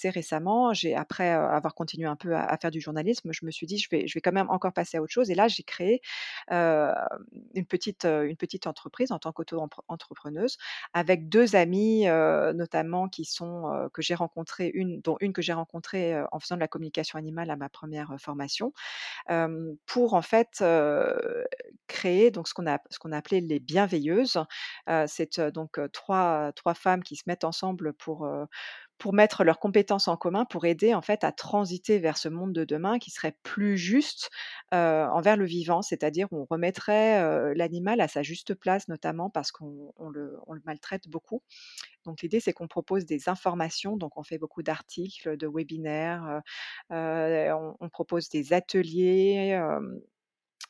[0.09, 3.87] récemment, après, avoir continué un peu à faire du journalisme, je me suis dit: «Je
[3.91, 6.01] vais quand même encore passer à autre chose» et là j'ai créé,
[6.51, 8.05] une petite,
[8.67, 10.57] entreprise en tant qu'auto-empre entrepreneuse
[10.93, 14.71] avec 2 amies, notamment que j'ai rencontrées,
[15.03, 18.73] dont une que j'ai rencontrée, en faisant de la communication animale à ma première, formation,
[19.85, 20.63] pour en fait,
[21.87, 24.39] créer ce qu'on a ce qu'on a appelé les bienveilleuses.
[25.11, 28.27] C'est, donc 3 3 femmes qui se mettent ensemble pour,
[28.97, 32.53] pour mettre leurs compétences en commun, pour aider en fait à transiter vers ce monde
[32.53, 34.29] de demain qui serait plus juste,
[34.71, 35.81] envers le vivant.
[35.81, 41.41] C'est-à-dire on remettrait, l'animal à sa juste place, notamment parce qu'on on le maltraite beaucoup.
[42.05, 46.41] Donc l'idée, c'est qu'on propose des informations, donc on fait beaucoup d'articles, de webinaires,
[46.89, 49.59] on propose des ateliers,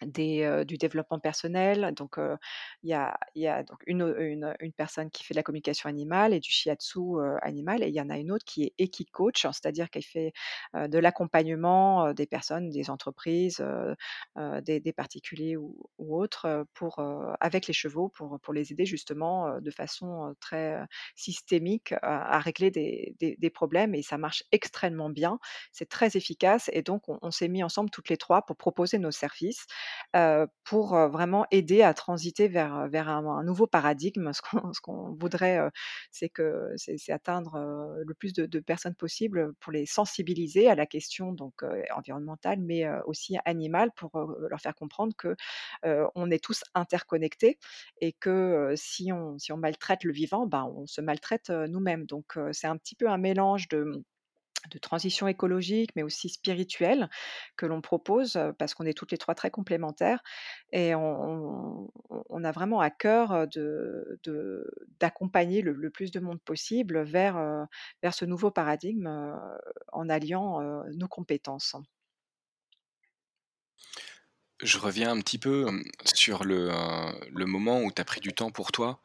[0.01, 1.93] du développement personnel.
[1.95, 2.17] Donc,
[2.83, 4.01] il y a donc une
[4.59, 6.99] une, personne qui fait de la communication animale et du shiatsu,
[7.41, 10.33] animal et il y en a une autre qui est Equicoach, c'est-à-dire qu'elle fait,
[10.75, 13.63] de l'accompagnement, des personnes, des entreprises,
[14.37, 16.65] des particuliers ou autres,
[17.39, 20.79] avec les chevaux pour, pour les aider justement, de façon, très,
[21.15, 25.39] systémique à régler des des problèmes et ça marche extrêmement bien.
[25.71, 29.11] C'est très efficace et donc on s'est mis ensemble toutes les 3 pour proposer nos
[29.11, 29.65] services
[30.63, 34.31] pour, heu, vraiment aider à transiter vers, heu, vers un nouveau paradigme.
[34.33, 35.59] Ce qu'on ce qu'on voudrait,
[36.11, 37.57] c'est que c'est atteindre,
[38.05, 41.63] le plus de personnes possible, pour les sensibiliser à la question donc,
[41.95, 44.11] environnementale, mais, aussi animale pour,
[44.49, 45.35] leur faire comprendre que,
[46.15, 47.57] on est tous interconnectés
[47.99, 52.05] et que, si on si on maltraite le vivant, ben, on se maltraite, nous-mêmes.
[52.05, 54.03] Donc, c'est un petit peu un mélange de,
[54.69, 57.09] de transition écologique, mais aussi spirituelle
[57.57, 60.21] que l'on propose, parce qu'on est toutes les 3 très complémentaires
[60.71, 61.89] et on
[62.43, 64.69] a vraiment à cœur, heu, de
[64.99, 67.67] d'accompagner le plus de monde possible vers,
[68.03, 69.07] vers ce nouveau paradigme,
[69.91, 70.61] en alliant,
[70.93, 71.75] nos compétences.
[74.63, 75.65] Je reviens un petit peu,
[76.13, 76.69] sur le,
[77.33, 79.01] le moment où tu as pris du temps pour toi,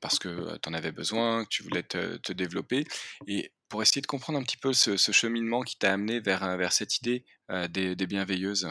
[0.00, 2.84] parce que, tu en avais besoin, que tu voulais te te développer
[3.26, 6.56] et pour essayer de comprendre un petit peu ce cheminement qui t'a amené vers, heu,
[6.56, 8.68] vers cette idée, heu, des bienveilleuses?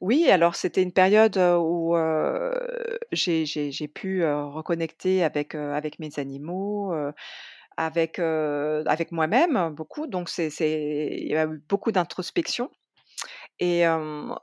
[0.00, 1.94] Oui, alors c'était une période, où,
[3.12, 6.92] j'ai j'ai pu, reconnecter avec, avec mes animaux,
[7.76, 12.70] avec, avec moi-même, beaucoup donc c'est c'est il y a eu beaucoup d'introspection
[13.60, 13.84] Et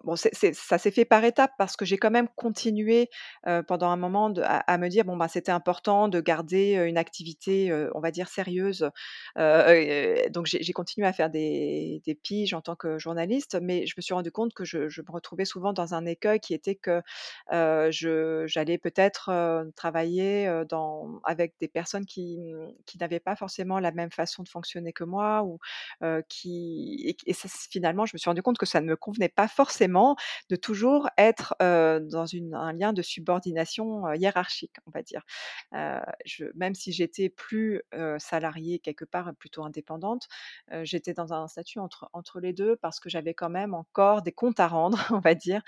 [0.03, 3.09] bon, c'est c'est ça s'est fait par étapes parce que j'ai quand même continué,
[3.47, 6.73] heu, pendant un moment de à à me dire: «Bon, bah, c'était important de garder,
[6.87, 8.89] une activité, heu, on va dire sérieuse».
[9.37, 14.01] Donc j'ai continué à faire des des piges en tant que journaliste, mais je me
[14.01, 17.01] suis rendu compte que je je me retrouvais souvent dans un écueil qui était que,
[18.45, 19.31] j'allais peut-être,
[19.75, 24.49] travailler, dans avec des personnes qui, mmh, qui n'avaient pas forcément la même façon de
[24.49, 25.59] fonctionner que moi ou,
[26.29, 29.29] qui et et ça finalement, je me suis rendu compte que ça ne me convenait
[29.29, 30.15] pas forcément
[30.49, 35.21] de toujours être, dans un lien de subordination, hiérarchique, on va dire.
[36.55, 37.81] Même si j'étais plus,
[38.19, 40.27] salariée quelque part, plutôt indépendante,
[40.83, 44.59] j'étais dans un statut entre les 2 parce que j'avais quand même encore des comptes
[44.59, 45.61] à rendre, on va dire,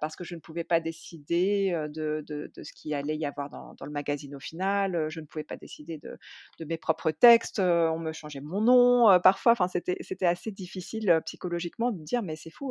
[0.00, 3.90] parce que je ne pouvais pas décider, de ce qu'il allait y avoir dans le
[3.90, 6.18] magazine au final, je ne pouvais pas décider de
[6.58, 11.90] de mes propres textes, on me changeait mon nom, parfois, enfin c'était assez difficile, psychologiquement
[11.90, 12.69] de dire: «Mais c'est fou,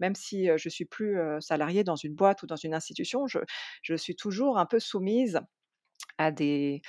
[0.00, 3.26] même si, je suis plus, salariée dans une boîte ou dans une institution,
[3.82, 5.40] je suis toujours un peu soumise
[6.18, 6.82] à des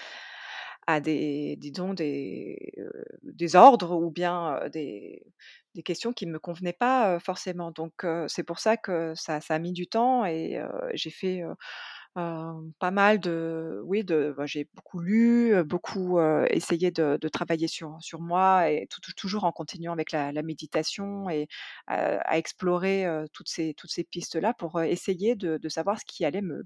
[0.88, 2.74] à des disons des,
[3.24, 5.24] des ordres ou bien, des
[5.86, 7.72] questions qui ne me convenaient pas, forcément».
[7.72, 10.60] Donc c'est pour ça que ça a mis du temps et
[10.96, 11.44] j'ai fait,
[12.16, 16.20] pas mal de oui, bah, j'ai beaucoup lu, beaucoup,
[16.50, 21.30] essayé de travailler sur sur moi et tou tou toujours en continuant avec la méditation
[21.30, 21.48] et
[21.88, 26.64] à explorer, toutes ces toutes ces pistes-là pour, essayer de savoir ce qui allait me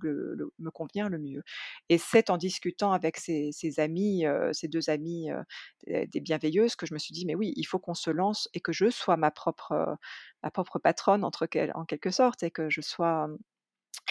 [0.60, 1.44] me convenir le mieux.
[1.90, 5.44] Et c'est en discutant avec ces ces amies, heu, ces 2 amies, heu,
[6.08, 8.60] des bienveilleuses que je me suis dit: «Mais oui, il faut qu'on se lance et
[8.62, 9.98] que je sois ma propre,
[10.42, 13.28] ma propre patronne» en quelque sorte et que je sois,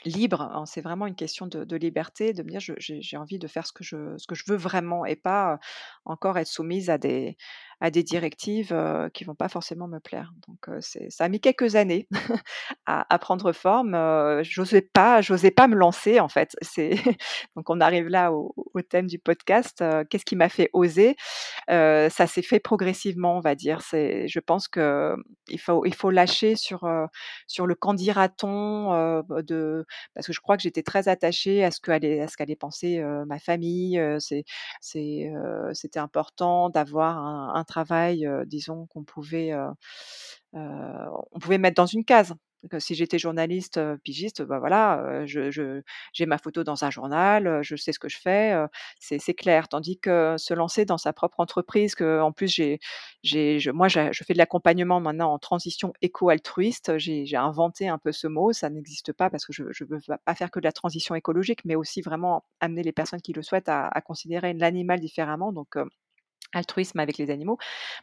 [0.05, 0.43] libre.
[0.43, 3.67] Hein, c'est vraiment une question de liberté, de me dire: «Je j'ai envie de faire
[3.67, 5.59] ce que je ce que je veux vraiment et pas,
[6.05, 7.37] encore être soumise à des
[7.83, 10.33] à des directives, heu, qui vont pas forcément me plaire».
[10.49, 12.09] Donc c'est ça a mis quelques années
[12.87, 16.57] à prendre forme, heu, j'osais pas j'osais pas me lancer en fait.
[16.63, 16.91] C'est
[17.57, 18.55] donc on arrive là au
[18.89, 21.17] thème du podcast, qu'est-ce qui m'a fait oser?
[21.69, 23.83] Ça s'est fait progressivement, on va dire.
[23.83, 25.17] C'est je pense que,
[25.49, 26.89] il faut il faut lâcher sur,
[27.47, 27.75] sur le
[29.23, 32.37] bah, de parce que je crois que j'étais très attachée à ce qu'allait à ce
[32.37, 34.45] qu'allait penser, ma famille, c'est
[34.81, 35.31] c'est,
[35.75, 39.53] c'était important d'avoir un un travail, disons qu'on pouvait,
[40.53, 42.35] on pouvait mettre dans une case.
[42.79, 47.99] Si j'étais journaliste, pigiste, bah, voilà, j'ai ma photo dans un journal, je sais ce
[47.99, 48.55] que je fais,
[49.01, 49.67] c'est clair.
[49.69, 52.79] Tandis que se lancer dans sa propre entreprise, qu'en plus j'ai
[53.25, 56.99] je moi je fais de l'accompagnement maintenant en transition éco-altruiste.
[56.99, 60.35] J'ai inventé un peu ce mot, ça n'existe pas parce que je je veux pas
[60.37, 63.71] faire que de la transition écologique, mais aussi vraiment amener les personnes qui le souhaitent
[63.71, 65.53] à considérer l'animal différemment.
[65.53, 65.77] Donc,
[66.53, 67.59] altruisme avec les animaux.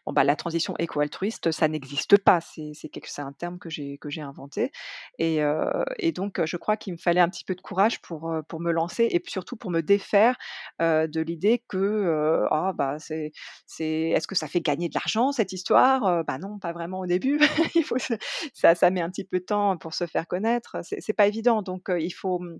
[0.06, 2.40] Bon, bah, la transition éco-altruiste, ça n'existe pas.
[2.42, 4.72] C'est un terme que j'ai inventé
[5.18, 5.66] et heu
[5.98, 8.72] et donc, je crois qu'il me fallait un petit peu de courage pour, pour me
[8.72, 10.36] lancer et surtout pour me défaire,
[10.82, 13.32] heu, de l'idée que, ah bah, c'est
[13.78, 16.24] est-ce que ça fait gagner de l'argent cette histoire?
[16.26, 17.40] Bah, non, pas vraiment au début.
[18.54, 20.78] Ça ça met un petit peu de temps pour se faire connaître.
[20.84, 22.60] C'est pas évident donc, il faut, mmh,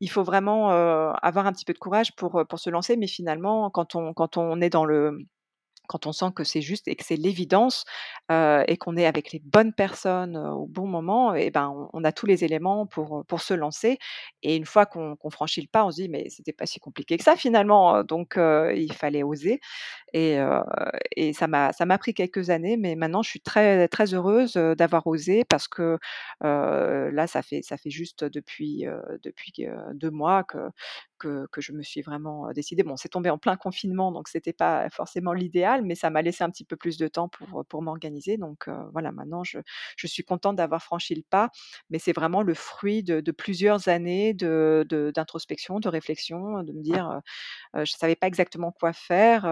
[0.00, 2.96] il faut vraiment, avoir un petit peu de courage pour, se lancer.
[2.96, 5.26] Mais finalement, quand on est dans le
[5.90, 7.84] quand on sent que c'est juste et que c'est l'évidence,
[8.30, 12.26] et qu'on est avec les bonnes personnes, au bon moment et ben, on a tous
[12.26, 13.98] les éléments pour, pour se lancer.
[14.42, 17.16] Et une fois qu'on franchit le pas, on se dit: «Mais c'était pas si compliqué
[17.18, 19.60] que ça finalement», heu, donc il fallait oser
[20.14, 20.38] et
[21.16, 25.06] et ça m'a pris quelques années, mais maintenant je suis très très heureuse, heu, d'avoir
[25.06, 25.98] osé parce que,
[26.42, 28.86] là ça fait ça fait juste depuis,
[29.22, 29.52] depuis
[29.94, 30.58] 2 mois que
[31.52, 32.82] que je me suis vraiment, décidée.
[32.82, 36.44] Bon, c'est tombé en plein confinement, donc c'était pas forcément l'idéal, mais ça m'a laissé
[36.44, 38.36] un petit peu plus de temps pour, pour m'organiser.
[38.38, 39.58] Donc voilà, maintenant je
[39.96, 41.50] je suis contente d'avoir franchi le pas,
[41.90, 46.72] mais c'est vraiment le fruit de de plusieurs années de de d'introspection, de réflexion, de
[46.72, 47.20] me dire,
[47.76, 49.44] heu, je savais pas exactement quoi faire,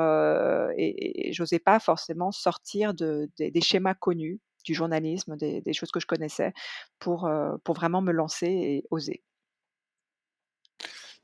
[0.77, 6.01] et et j'osais pas forcément sortir de des schémas connus du journalisme, des choses que
[6.01, 6.53] je connaissais
[6.99, 7.29] pour,
[7.65, 9.23] pour vraiment me lancer et oser.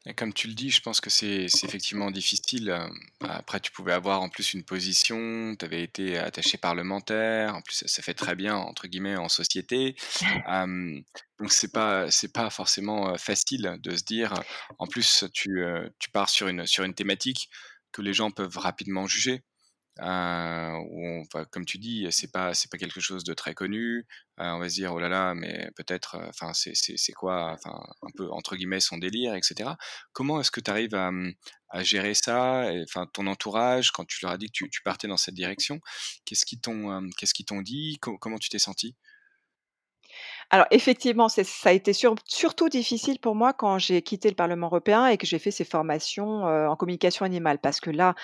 [0.06, 3.94] Et comme tu le dis, je pense que c'est effectivement difficile, hem, après tu pouvais
[3.94, 8.34] avoir en plus une position, tu avais été attaché parlementaire, en plus ça fait très
[8.34, 9.96] bien entre guillemets «en société».
[11.40, 14.34] Donc c'est pas c'est pas forcément, facile de se dire,
[14.78, 15.64] en plus tu,
[15.98, 17.48] tu pars sur une sur une thématique
[17.92, 19.42] que les gens peuvent rapidement juger.
[20.00, 24.00] Enfin, comme tu dis, c'est pas c'est pas quelque chose de très connu.
[24.40, 27.80] Heu, on va se dire: «Oh là là, mais peut-être, enfin, c'est c'est quoi, enfin,
[28.02, 29.76] un peu entre guillemets «son délire» et cetera».
[30.12, 31.35] Comment est-ce que tu arrives à, mmh,
[31.70, 35.16] à gérer ça enfin ton entourage quand tu leur as dit que tu partais dans
[35.16, 35.80] cette direction?
[36.24, 37.98] Qu'est-ce qu'ils t'ont, qu'est-ce qu'ils t'ont dit?
[38.00, 38.96] Co comment tu t'es sentie?
[40.50, 44.66] Alors effectivement, ça a été sur surtout difficile pour moi quand j'ai quitté le Parlement
[44.66, 47.59] européen et que j'ai fait ces formations, en communication animale.
[47.59, 48.14] Parce que là,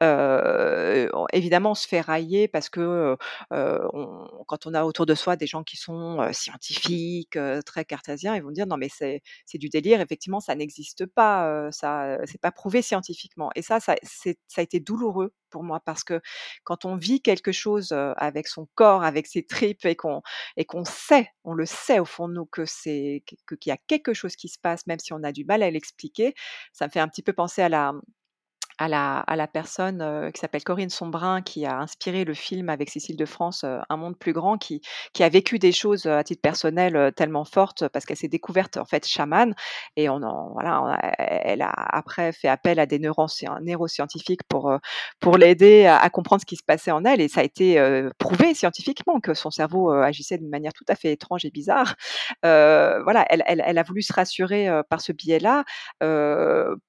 [0.00, 3.16] on évidemment, on se fait railler parce que,
[3.50, 8.50] quand on a autour de soi des gens qui sont, scientifiques, très cartésiens, ils vont
[8.50, 9.22] dire: «Non mais c'est
[9.54, 13.94] du délire, effectivement, ça n'existe pas, heu, ça, c'est pas prouvé scientifiquement» et ça, ça
[14.56, 16.20] a été douloureux pour moi parce que
[16.64, 20.22] quand on vit quelque chose, avec son corps, avec ses tripes et qu'on
[20.56, 23.78] et qu'on sait, on le sait au fond de nous que c'est qu'il y a
[23.86, 26.34] quelque chose qui se passe, même si on a du mal à l'expliquer.
[26.72, 27.92] Ça me fait un petit peu penser à la
[28.78, 32.68] à la à la personne, heu, qui s'appelle Corinne Sombrin, qui a inspiré le film
[32.68, 34.80] avec Cécile de France, heu, Un monde plus grand, qui
[35.12, 38.76] qui a vécu des choses, heu, à titre personnel, tellement fortes parce qu'elle s'est découverte
[38.76, 39.54] en fait chamane
[39.96, 44.72] et on en voilà, elle a après fait appel à des neuroscien neuroscientifiques pour,
[45.20, 47.78] pour l'aider à comprendre ce qui se passait en elle et ça a été,
[48.18, 51.94] prouvé scientifiquement que son cerveau, agissait d'une manière tout à fait étrange et bizarre.
[52.42, 55.64] Voilà, elle elle elle a voulu se rassurer, par ce biais-là,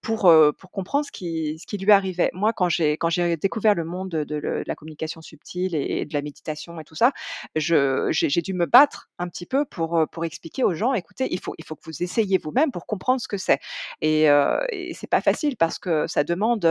[0.01, 2.29] pour, pour comprendre ce qui ce qui lui arrivait.
[2.33, 2.97] Moi, quand j'ai
[3.37, 7.11] découvert le monde de, la communication subtile et, de la méditation et tout ça,
[7.55, 11.53] j'ai, dû me battre un petit peu pour, euh, expliquer aux gens, écoutez, il faut,
[11.53, 13.59] que vous essayiez vous-même pour comprendre ce que c'est.
[14.01, 16.65] Et, euh, et c'est pas facile parce que ça demande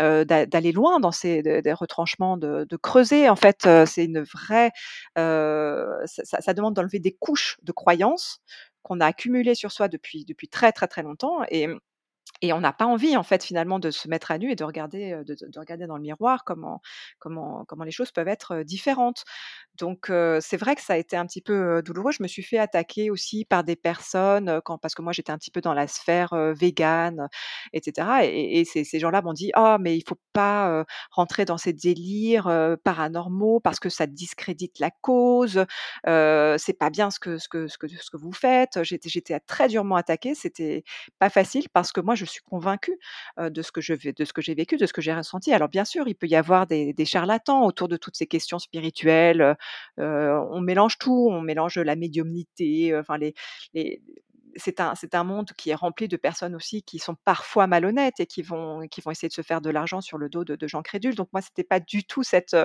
[0.00, 3.28] euh, d'aller loin dans ces des retranchements, de, creuser.
[3.28, 4.70] En fait, euh, c'est une vraie,
[5.16, 8.40] ça demande d'enlever des couches de croyances
[8.82, 11.68] qu'on a accumulées sur soi depuis depuis très très très longtemps et
[12.42, 14.64] et on n'a pas envie, en fait, finalement, de se mettre à nu et de
[14.64, 16.80] regarder, de de regarder dans le miroir comment
[17.18, 19.24] comment comment les choses peuvent être, différentes.
[19.76, 20.10] Donc
[20.40, 22.12] c'est vrai que ça a été un petit peu, douloureux.
[22.12, 25.50] Je me suis fait attaquer aussi par des personnes, parce que moi j'étais un petit
[25.52, 27.28] peu dans la sphère, heu, végane,
[27.72, 31.58] et cetera et ces ces gens-là m'ont dit: «Ah mais il faut pas, rentrer dans
[31.58, 32.50] ces délires,
[32.84, 35.64] paranormaux parce que ça discrédite la cause,
[36.06, 38.82] c'est pas bien ce que ce que ce que ce que vous faites».
[38.84, 40.84] J'étais j'étais très durement attaquée, c'était
[41.18, 42.98] pas facile parce que moi je suis convaincue,
[43.38, 45.52] de ce que je de ce que j'ai vécu, de ce que j'ai ressenti.
[45.52, 49.56] Alors bien sûr, il peut y avoir des charlatans autour de toutes ces questions spirituelles,
[49.96, 53.18] on mélange tout, on mélange la médiumnité, enfin
[54.56, 54.80] c'est
[55.14, 58.82] un, monde qui est rempli de personnes aussi qui sont parfois malhonnêtes et qui vont,
[58.82, 61.14] essayer de se faire de l'argent sur le dos de, gens crédules.
[61.14, 62.56] Donc moi, c'était pas du tout cette,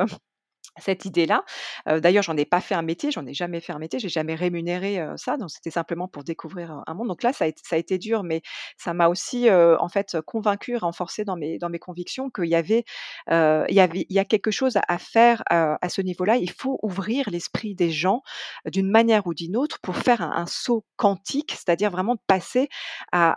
[0.79, 1.43] cette idée-là.
[1.87, 4.09] Euh, d'ailleurs, j'en ai pas fait un métier, j'en ai jamais fait un métier, j'ai
[4.09, 7.07] jamais rémunéré ça, donc c'était simplement pour découvrir un monde.
[7.07, 8.41] Donc là, ça a été, dur, mais
[8.77, 12.83] ça m'a aussi en fait convaincu, renforcé dans mes dans mes convictions qu'il y avait
[13.29, 16.37] il y avait il y a quelque chose à faire à ce niveau-là.
[16.37, 18.21] Il faut ouvrir l'esprit des gens
[18.65, 22.69] d'une manière ou d'une autre pour faire un, saut quantique, c'est-à-dire vraiment passer
[23.11, 23.35] à,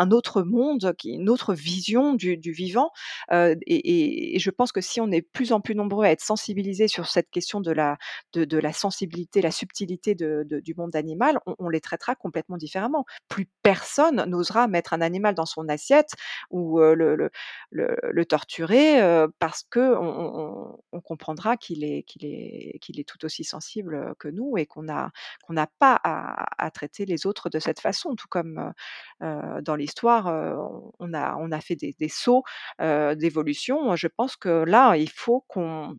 [0.00, 2.90] un autre monde, une autre vision du, vivant.
[3.32, 6.49] Et, et, je pense que si on est plus en plus nombreux à être sensibles
[6.88, 7.98] sur cette question de la,
[8.32, 13.04] de, la sensibilité, la subtilité du monde animal, on, les traitera complètement différemment.
[13.28, 16.12] Plus personne n'osera mettre un animal dans son assiette
[16.50, 17.30] ou le,
[18.28, 19.00] torturer
[19.38, 24.56] parce que on, comprendra qu'il est, qu'il est, qu'il est tout aussi sensible que nous
[24.58, 25.10] et qu'on a
[25.42, 28.14] qu'on n'a pas à, traiter les autres de cette façon.
[28.14, 28.72] Tout comme
[29.20, 30.26] dans l'histoire,
[30.98, 32.42] on a on a fait des sauts
[32.78, 33.96] d'évolution.
[33.96, 35.96] Je pense que là, il faut qu'on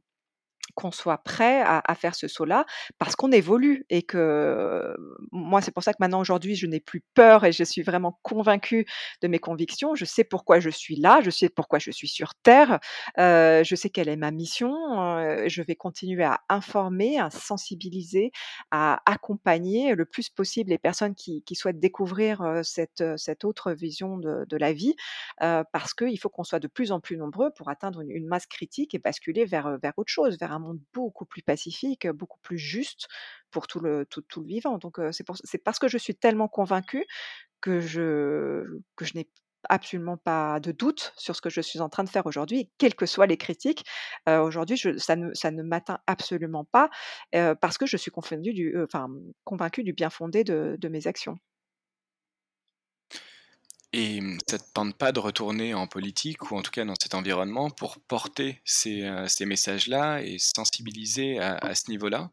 [0.75, 2.65] qu'on soit prêt à, faire ce saut-là
[2.97, 4.95] parce qu'on évolue et que
[5.31, 8.19] moi c'est pour ça que maintenant aujourd'hui je n'ai plus peur et je suis vraiment
[8.23, 8.85] convaincue
[9.21, 9.95] de mes convictions.
[9.95, 12.79] Je sais pourquoi je suis là, je sais pourquoi je suis sur Terre,
[13.17, 14.73] euh, je sais quelle est ma mission.
[15.17, 18.31] Euh, je vais continuer à informer, à sensibiliser,
[18.71, 24.17] à accompagner le plus possible les personnes qui, souhaitent découvrir euh, cette, cette autre vision
[24.17, 24.95] de, la vie
[25.39, 28.93] parce qu'il faut qu'on soit de plus en plus nombreux pour atteindre une, masse critique
[28.93, 33.07] et basculer vers, vers autre chose, vers un monde beaucoup plus pacifique, beaucoup plus juste
[33.51, 34.07] pour tout le,
[34.45, 34.77] vivant.
[34.77, 37.05] Donc c'est, parce que je suis tellement convaincue
[37.61, 38.63] que je,
[39.15, 39.29] n'ai
[39.69, 42.95] absolument pas de doute sur ce que je suis en train de faire aujourd'hui, quelles
[42.95, 43.85] que soient les critiques.
[44.27, 46.89] aujourd'hui, ça ne, m'atteint absolument pas
[47.31, 48.53] parce que je suis convaincue
[49.83, 51.37] du, bien fondé de mes actions.
[53.93, 56.95] Et mmh, ça te tente pas de retourner en politique ou en tout cas dans
[56.99, 62.29] cet environnement pour porter ces, euh, messages-là et sensibiliser à, ce niveau-là?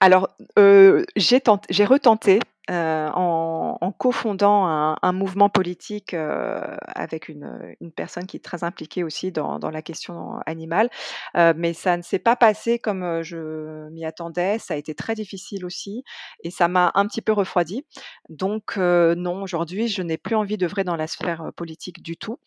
[0.00, 3.67] Alors, j'ai j'ai retenté, en en
[3.98, 9.70] cofondant un un mouvement politique, avec une, personne qui est très impliquée aussi dans dans
[9.70, 10.90] la question animale,
[11.34, 14.58] mais ça ne s'est pas passé comme, je m'y attendais.
[14.58, 16.04] Ça a été très difficile aussi
[16.44, 17.84] et ça m'a un petit peu refroidi.
[18.28, 22.38] Donc non, aujourd'hui, je n'ai plus envie d'œuvrer dans la sphère, politique du tout.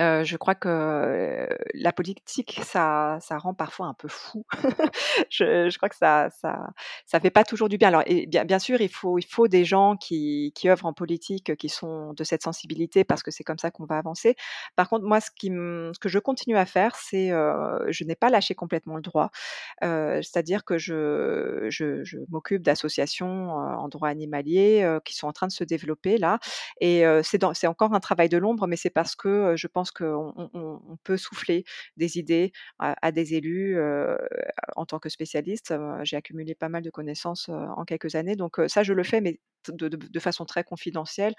[0.00, 4.44] Heu, je crois que la politique, ça ça rend parfois un peu fou.
[5.30, 6.68] Je je crois que ça ça
[7.06, 7.88] ça fait pas toujours du bien.
[7.88, 10.92] Alors et bien bien sûr, il faut il faut des gens qui qui œuvrent en
[10.92, 14.36] politique, qui sont de cette sensibilité parce que c'est comme ça qu'on va avancer.
[14.76, 18.16] Par contre, moi, ce qui ce que je continue à faire, c'est, heu, je n'ai
[18.16, 19.30] pas lâché complètement le droit.
[19.84, 25.46] Heu, c'est-à-dire que je je je m'occupe d'associations, en droit animalier, qui sont en train
[25.48, 26.38] de se développer là
[26.80, 30.32] et c'est c'est encore un travail de l'ombre, mais c'est parce que, je pense qu'on
[30.54, 31.64] on peut souffler
[31.96, 33.78] des idées à des élus,
[34.76, 35.72] en tant que spécialiste.
[35.72, 39.20] Heu, j'ai accumulé pas mal de connaissances, en quelques années donc ça je le fais
[39.20, 41.34] mais de de façon très confidentielle,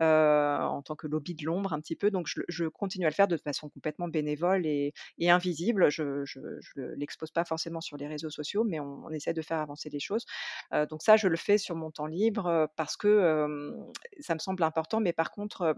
[0.00, 3.28] en tant que lobby de l'ombre un petit peu donc je continue à le faire
[3.28, 5.90] de façon complètement bénévole et et invisible.
[5.90, 6.40] Je je
[6.96, 10.00] l'expose pas forcément sur les réseaux sociaux mais on on essaie de faire avancer les
[10.00, 10.24] choses.
[10.90, 13.72] Donc ça je le fais sur mon temps libre, parce que,
[14.20, 15.74] ça me semble important mais par contre,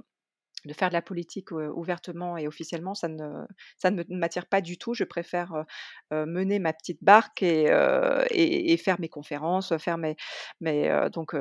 [0.66, 3.44] de faire de la politique, ouvertement et officiellement, ça ne
[3.78, 4.94] ça ne m'attire pas du tout.
[4.94, 5.64] Je préfère,
[6.10, 10.16] mener ma petite barque et faire mes conférences, faire mes
[10.60, 11.34] mes, donc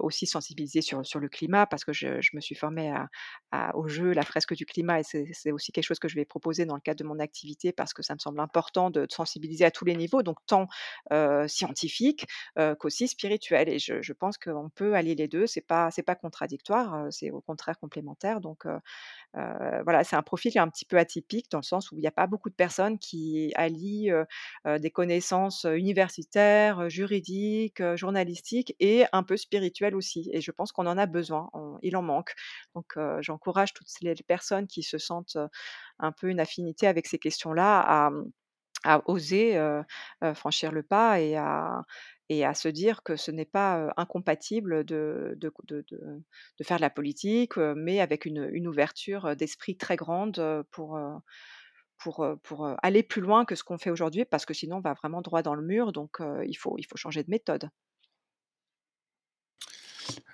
[0.00, 2.92] aussi sensibiliser sur sur le climat parce que je je me suis formée
[3.74, 6.66] au jeu La fresque du climat et c'est aussi quelque chose que je vais proposer
[6.66, 9.70] dans le cadre de mon activité parce que ça me semble important de sensibiliser à
[9.70, 10.68] tous les niveaux, donc tant,
[11.12, 12.26] heu, scientifique,
[12.58, 15.46] heu, qu'aussi spirituel et je je pense qu'on peut allier les 2.
[15.46, 18.78] C'est pas c'est pas contradictoire, c'est au contraire complémentaire donc heu
[19.36, 22.06] heu, voilà, c'est un profil un petit peu atypique dans le sens où il y
[22.06, 29.22] a pas beaucoup de personnes qui allient, heu, des connaissances, universitaires, juridiques, journalistiques et un
[29.22, 31.50] peu spirituelles aussi et je pense qu'on en a besoin,
[31.82, 32.34] il en manque.
[32.74, 35.38] Donc j'encourage toutes les personnes qui se sentent,
[35.98, 38.10] un peu une affinité avec ces questions-là
[38.84, 39.58] à, oser,
[40.34, 41.82] franchir le pas et à
[42.28, 46.82] et à se dire que ce n'est pas, incompatible de de de de faire de
[46.82, 50.98] la politique, mais avec une une ouverture, d'esprit très grande, pour,
[51.98, 54.94] pour, pour, aller plus loin que ce qu'on fait aujourd'hui parce que sinon on va
[54.94, 57.70] vraiment droit dans le mur donc il faut il faut changer de méthode.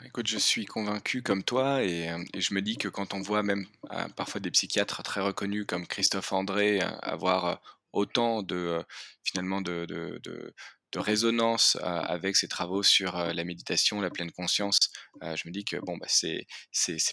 [0.05, 3.43] Écoute, je suis convaincu comme toi et et je me dis que quand on voit
[3.43, 7.61] même, heu, parfois des psychiatres très reconnus comme Christophe André, avoir,
[7.93, 8.83] autant de,
[9.23, 10.55] finalement de de
[10.93, 14.79] de résonance, heu, avec ses travaux sur, heu, la méditation, la pleine conscience,
[15.23, 16.47] heu, je me dis que bon, bah, c'est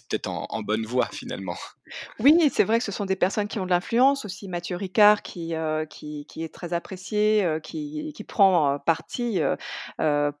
[0.08, 1.56] peut-être en bonne voie finalement.
[2.18, 4.48] Oui, c'est vrai que ce sont des personnes qui ont de l'influence aussi.
[4.48, 5.54] Matthieu Ricard qui,
[5.90, 9.40] qui est très apprécié, qui qui prend, parti,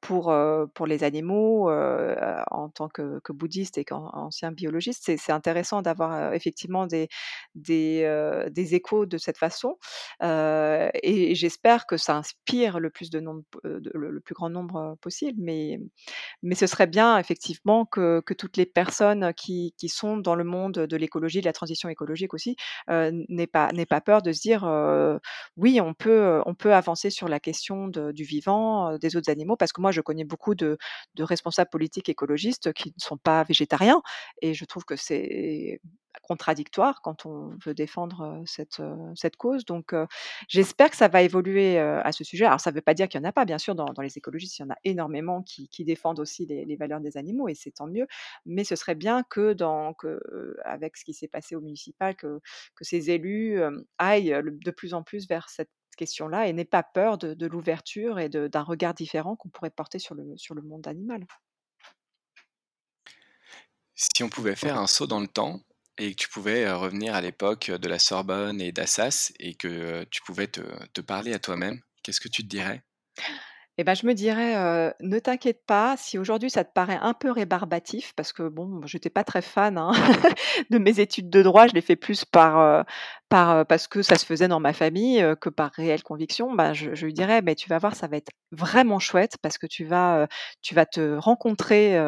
[0.00, 0.34] pour,
[0.74, 5.16] pour les animaux, en tant que bouddhiste et qu'ancien biologiste.
[5.16, 7.08] C'est intéressant d'avoir, effectivement des
[7.54, 9.76] des, des échos de cette façon,
[10.22, 13.20] et j'espère que ça inspire le plus de
[13.64, 15.80] le plus grand nombre possible mais
[16.42, 20.44] mais ce serait bien effectivement que que toutes les personnes qui qui sont dans le
[20.44, 22.56] monde de l'écologie, de la transition écologique aussi,
[22.90, 24.64] heu, n n'aient pas pas peur de se dire,
[25.56, 29.56] «Oui, on peut, on peut avancer sur la question du vivant, des autres animaux».
[29.56, 30.78] Parce que moi je connais beaucoup de
[31.14, 34.02] de responsables politiques écologistes qui ne sont pas végétariens
[34.42, 35.80] et je trouve que c'est
[36.22, 38.82] contradictoire quand on veut défendre, cette,
[39.14, 39.94] cette cause donc
[40.48, 42.44] j'espère que ça va évoluer, à ce sujet.
[42.46, 44.16] Alors ça veut pas dire qu'il y en a pas, bien sûr, dans dans les
[44.18, 47.48] écologistes, il y en a énormément qui qui défendent aussi les les valeurs des animaux
[47.48, 48.06] et c'est tant mieux,
[48.46, 50.20] mais ce serait bien que dans que,
[50.64, 52.40] avec ce qui s'est passé au municipal, que
[52.74, 53.60] que ces élus,
[53.98, 57.46] aillent le de plus en plus vers cette question-là et n'aient pas peur de de
[57.46, 61.26] l'ouverture et de d'un regard différent qu'on pourrait porter sur le sur le monde animal.
[63.94, 65.60] Si on pouvait faire un saut dans le temps
[65.98, 70.22] et que tu pouvais, revenir à l'époque de la Sorbonne et d'Assas et que, tu
[70.22, 72.82] pouvais te parler à toi-même, qu'est-ce que tu te dirais?
[73.80, 77.30] Et bah, je me dirais, «Ne t'inquiète pas, si aujourd'hui ça te paraît un peu
[77.30, 79.92] rébarbatif», parce que bon, j'étais pas très fan, hein,
[80.70, 82.84] de mes études de droit, je l'ai fait plus par,
[83.30, 86.52] parce que ça se faisait dans ma famille, que par réelle conviction.
[86.54, 89.66] Bah, je lui dirais: «Mais tu vas voir, ça va être vraiment chouette parce que
[89.66, 90.28] tu vas,
[90.60, 91.98] tu vas te rencontrer,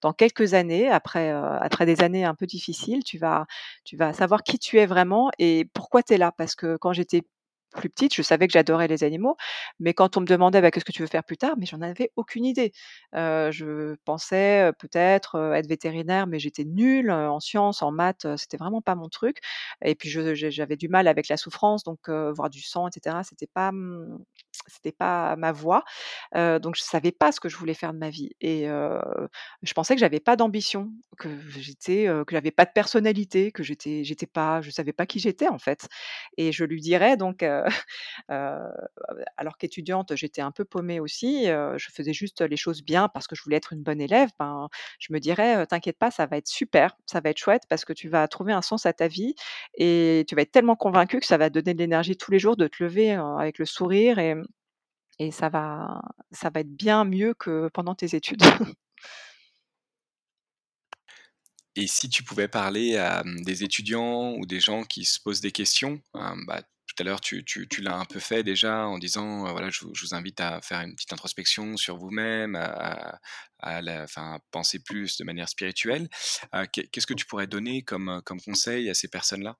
[0.00, 3.04] dans quelques années après, après des années un peu difficiles.
[3.04, 3.46] Tu vas
[3.84, 6.32] tu vas savoir qui tu es vraiment et pourquoi tu es là».
[6.36, 7.22] Parce que quand j'étais
[7.70, 9.36] plus petite, je savais que j'adorais les animaux,
[9.80, 11.80] mais quand on me demandait: «Bah, qu'est-ce que tu veux faire plus tard?» mais j'en
[11.82, 12.72] avais aucune idée.
[13.14, 18.94] Je pensais, peut-être, être vétérinaire, mais j'étais nulle, en sciences, en maths, c'était vraiment pas
[18.94, 19.38] mon truc
[19.84, 23.46] et puis j'avais du mal avec la souffrance donc voir du sang et cetera, c'était
[23.52, 24.18] pas, mmh,
[24.66, 25.84] c'était pas ma voie.
[26.34, 28.66] Donc je savais pas ce que je voulais faire de ma vie et
[29.62, 34.04] je pensais que j'avais pas d'ambition, que j'étais, que j'avais pas de personnalité, que j'étais
[34.04, 35.88] j'étais pas je savais pas qui j'étais, en fait
[36.36, 37.42] et je lui dirais donc
[39.36, 43.34] alors qu'étudiante, j'étais un peu paumée aussi, je faisais juste les choses bien parce que
[43.36, 46.48] je voulais être une bonne élève, ben, je me dirais: «T'inquiète pas, ça va être
[46.48, 49.34] super, ça va être chouette parce que tu vas trouver un sens à ta vie
[49.74, 52.56] et tu vas être tellement convaincue que ça va donner de l'énergie tous les jours
[52.56, 54.34] de te lever, avec le sourire et
[55.20, 56.02] et ça va
[56.32, 58.42] ça va être bien mieux que pendant tes études».
[61.76, 65.40] Et si tu pouvais parler à mmh, des étudiants ou des gens qui se posent
[65.40, 66.62] des questions, hem, bah,
[66.94, 69.70] tout à l'heure tu tu tu l'as un peu fait déjà en disant, heu, voilà:
[69.70, 73.20] «Je vous je vous invite à faire une petite introspection sur vous-même, à
[73.60, 76.08] à la enfin, penser plus de manière spirituelle».
[76.72, 79.56] Qu'est qu'est-ce que tu pourrais donner comme, conseil à ces personnes-là?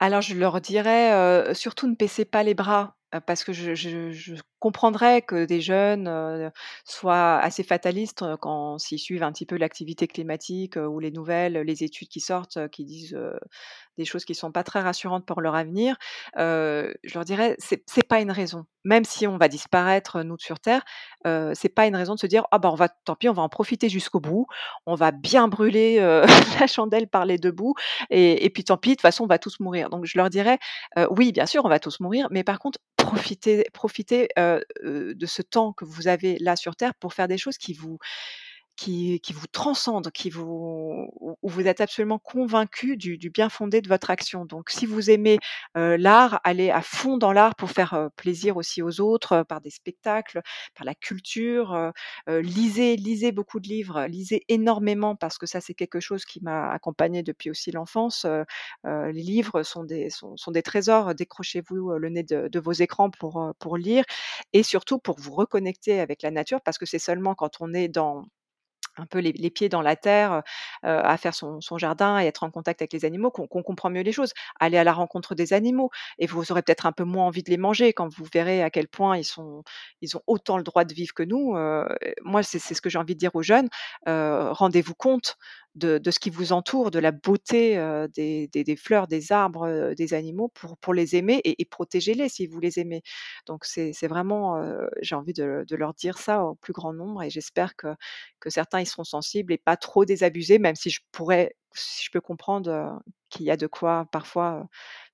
[0.00, 1.12] Alors je leur dirais,
[1.50, 2.96] heu, surtout ne baissez pas les bras,
[3.26, 6.50] parce que je comprendrais que des jeunes,
[6.84, 11.84] soient assez fatalistes, quand s'ils suivent un petit peu l'activité climatique, ou les nouvelles, les
[11.84, 13.16] études qui sortent, qui disent,
[13.98, 15.96] des choses qui sont pas très rassurantes pour leur avenir.
[16.36, 18.64] Je leur dirais: «C'est c'est pas une raison.
[18.84, 20.82] Même si on va disparaître, nous, sur terre,
[21.24, 23.42] c'est pas une raison de se dire: "Ah bah, on va tant pis, on va
[23.42, 24.46] en profiter jusqu'au bout.
[24.86, 25.98] On va bien brûler,
[26.60, 27.74] la chandelle par les 2 bouts
[28.10, 29.90] et puis tant pis, de toute façon, on va tous mourir"».
[29.90, 30.58] Donc je leur dirais,
[31.10, 34.28] «Oui, bien sûr, on va tous mourir, mais par contre, profitez profitez,
[34.82, 37.98] de ce temps que vous avez là sur terre pour faire des choses qui vous
[38.76, 41.08] qui vous transcendent, qui vous
[41.42, 44.44] où vous êtes absolument convaincu du du bien-fondé de votre action.
[44.44, 45.38] Donc si vous aimez,
[45.74, 50.42] l'art, allez à fond dans l'art pour faire, plaisir aussi aux autres, par des spectacles,
[50.74, 51.92] par la culture,
[52.28, 56.70] lisez lisez beaucoup de livres, lisez énormément parce que ça, c'est quelque chose qui m'a
[56.72, 58.26] accompagnée depuis aussi l'enfance,
[58.84, 61.14] les livres sont des sont des trésors.
[61.14, 64.04] Décrochez-vous, le nez de de vos écrans pour, pour lire
[64.52, 67.88] et surtout pour vous reconnecter avec la nature parce que c'est seulement quand on est
[67.88, 68.24] dans
[68.96, 70.42] un peu les pieds dans la terre,
[70.84, 74.02] heu, à faire son jardin et être en contact avec les animaux qu'on comprend mieux
[74.02, 74.32] les choses.
[74.60, 77.50] Allez à la rencontre des animaux et vous aurez peut-être un peu moins envie de
[77.50, 79.62] les manger quand vous verrez à quel point ils sont
[80.00, 81.86] ils ont autant le droit de vivre que nous, heu,
[82.22, 83.68] moi c'est ce que j'ai envie de dire aux jeunes,
[84.08, 85.36] heu, rendez-vous compte
[85.74, 89.66] de de ce qui vous entoure, de la beauté, heu, des des fleurs, des arbres,
[89.68, 93.02] heu, des animaux pour pour les aimer et et protégez-les si vous les aimez.
[93.46, 97.22] Donc c'est vraiment, heu, j'ai envie de de leur dire ça au plus grand nombre
[97.22, 97.88] et j'espère que
[98.40, 102.10] que certains y seront sensibles et pas trop désabusés, même si je pourrais si je
[102.10, 103.00] peux comprendre,
[103.30, 104.68] qu'il y a de quoi parfois,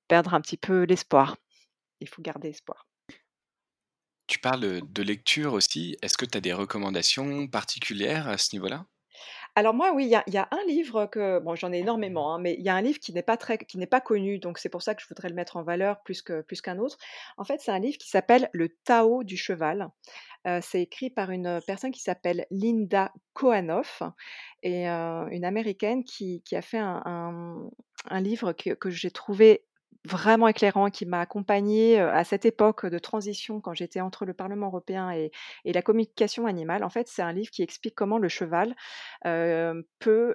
[0.09, 1.37] perdre un petit peu l'espoir.
[2.01, 2.87] Il faut garder espoir.
[4.27, 5.99] Tu parles, de lecture aussi.
[6.01, 8.87] Est-ce que tu as des recommandations particulières à ce niveau-là?
[9.57, 11.79] Alors moi, oui, il y a il y a un livre que bon, j'en ai
[11.79, 14.01] énormément, hein, mais il y a un livre qui n'est pas très qui n'est pas
[14.01, 16.61] connu, donc c'est pour ça que je voudrais le mettre en valeur plus que plus
[16.61, 16.97] qu'un autre.
[17.37, 19.91] En fait, c'est un livre qui s'appelle «Le Tao du cheval».
[20.63, 24.03] C'est écrit par une, personne qui s'appelle Linda Koanoff
[24.63, 27.71] et une américaine qui qui a fait un un
[28.09, 29.65] un livre que que j'ai trouvé
[30.05, 34.67] vraiment éclairant, qui m'a accompagnée, à cette époque de transition quand j'étais entre le Parlement
[34.67, 35.31] européen et
[35.73, 36.85] la communication animale.
[36.85, 38.75] En fait, c'est un livre qui explique comment le cheval,
[39.99, 40.35] peut,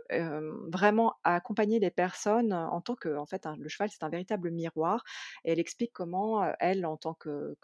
[0.71, 5.03] vraiment accompagner les personnes en tant que en fait, le cheval, c'est un véritable miroir
[5.43, 7.55] et elle explique comment, elle, en tant que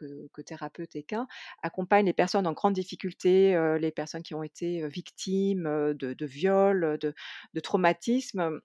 [0.45, 1.27] thérapeute équin,
[1.63, 7.59] accompagne les personnes en grande difficulté, les personnes qui ont été, victimes, de viols, de
[7.59, 8.59] traumatismes,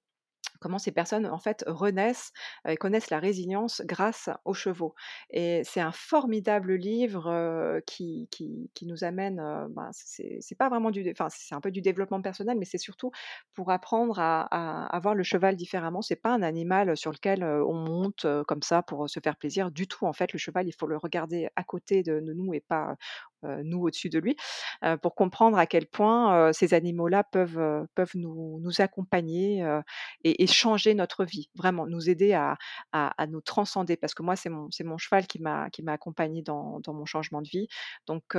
[0.61, 2.33] comment ces personnes, en fait, renaissent,
[2.69, 4.95] et connaissent la résilience grâce aux chevaux
[5.31, 9.37] et c'est un formidable livre, qui qui qui nous amène,
[9.71, 13.11] ben, c'est pas vraiment du enfin, c'est un peu du développement personnel, mais c'est surtout
[13.55, 14.43] pour apprendre à
[14.87, 16.03] à voir le cheval différemment.
[16.03, 19.87] C'est pas un animal, sur lequel, on monte, comme ça pour, se faire plaisir du
[19.89, 20.07] tout.
[20.07, 22.97] En fait, le cheval, il faut le regarder à côté de nous et pas,
[23.65, 24.37] nous au-dessus de lui,
[24.85, 29.65] heu, pour comprendre à quel point, heu, ces animaux-là peuvent, peuvent nous nous accompagner,
[30.25, 32.57] et changer notre vie, vraiment nous aider à
[32.93, 33.97] à nous transcender.
[33.97, 37.05] Parce que moi, c'est mon mon cheval qui m'a qui m'a accompagnée dans dans mon
[37.07, 37.69] changement de vie.
[38.07, 38.35] Donc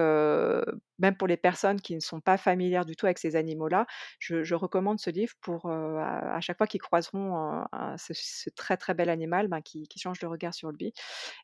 [1.00, 3.86] même pour les personnes qui ne sont pas familières du tout avec ces animaux-là,
[4.20, 7.64] je recommande ce livre pour, à chaque fois qu'ils croiseront,
[7.98, 10.94] ce très, très bel animal, ben, qu'ils qu'ils changent de regard sur lui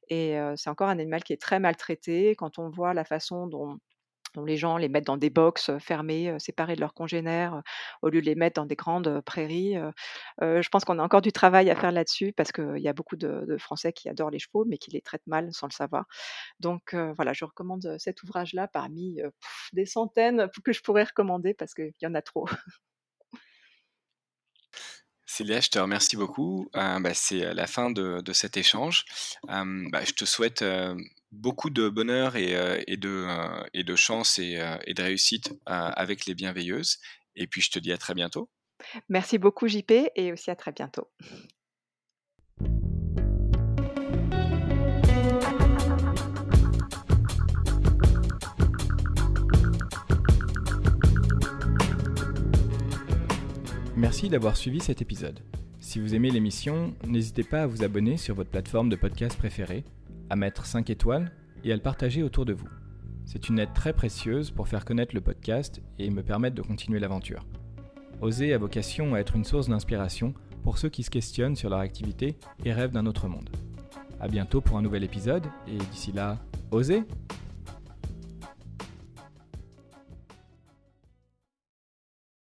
[0.09, 2.35] et c'est encore un animal qui est très maltraité.
[2.35, 3.77] Quand on voit la façon dont
[4.45, 7.61] les gens les mettent dans des box, heu, fermés, heu, séparés de leurs congénères, heu,
[8.01, 9.75] au lieu de les mettre dans des grandes, prairies,
[10.41, 13.15] je pense qu'on a encore du travail à faire là-dessus parce qu'il y a beaucoup
[13.15, 16.05] de Français qui adorent les chevaux, mais qui les traitent mal sans le savoir.
[16.59, 19.19] Donc voilà, je recommande, cet ouvrage-là parmi,
[19.73, 22.47] des centaines que je pourrais recommander parce qu'il y en a trop.
[25.25, 26.69] Célia, je te remercie beaucoup.
[26.73, 29.05] Bah, c'est, la fin de cet échange.
[29.47, 30.63] Bah, je te souhaite,
[31.33, 36.35] beaucoup de bonheur et, euh, euh, de, chance et, euh, et, de réussite avec les
[36.35, 36.99] bienveilleuses.
[37.35, 38.49] Et puis je te dis à très bientôt.
[39.09, 41.09] Merci beaucoup JP et aussi à très bientôt.
[53.95, 55.39] Merci d'avoir suivi cet épisode.
[55.79, 59.85] Si vous aimez l'émission, n'hésitez pas à vous abonner sur votre plateforme de podcast préférée
[60.29, 61.31] à mettre 5 étoiles
[61.63, 62.67] et à le partager autour de vous.
[63.25, 66.99] C'est une aide très précieuse pour faire connaître le podcast et me permettre de continuer
[66.99, 67.45] l'aventure.
[68.21, 71.79] Oser a vocation à être une source d'inspiration pour ceux qui se questionnent sur leur
[71.79, 73.49] activité et rêvent d'un autre monde.
[74.19, 76.37] A bientôt pour un nouvel épisode et d'ici là,
[76.71, 77.03] osez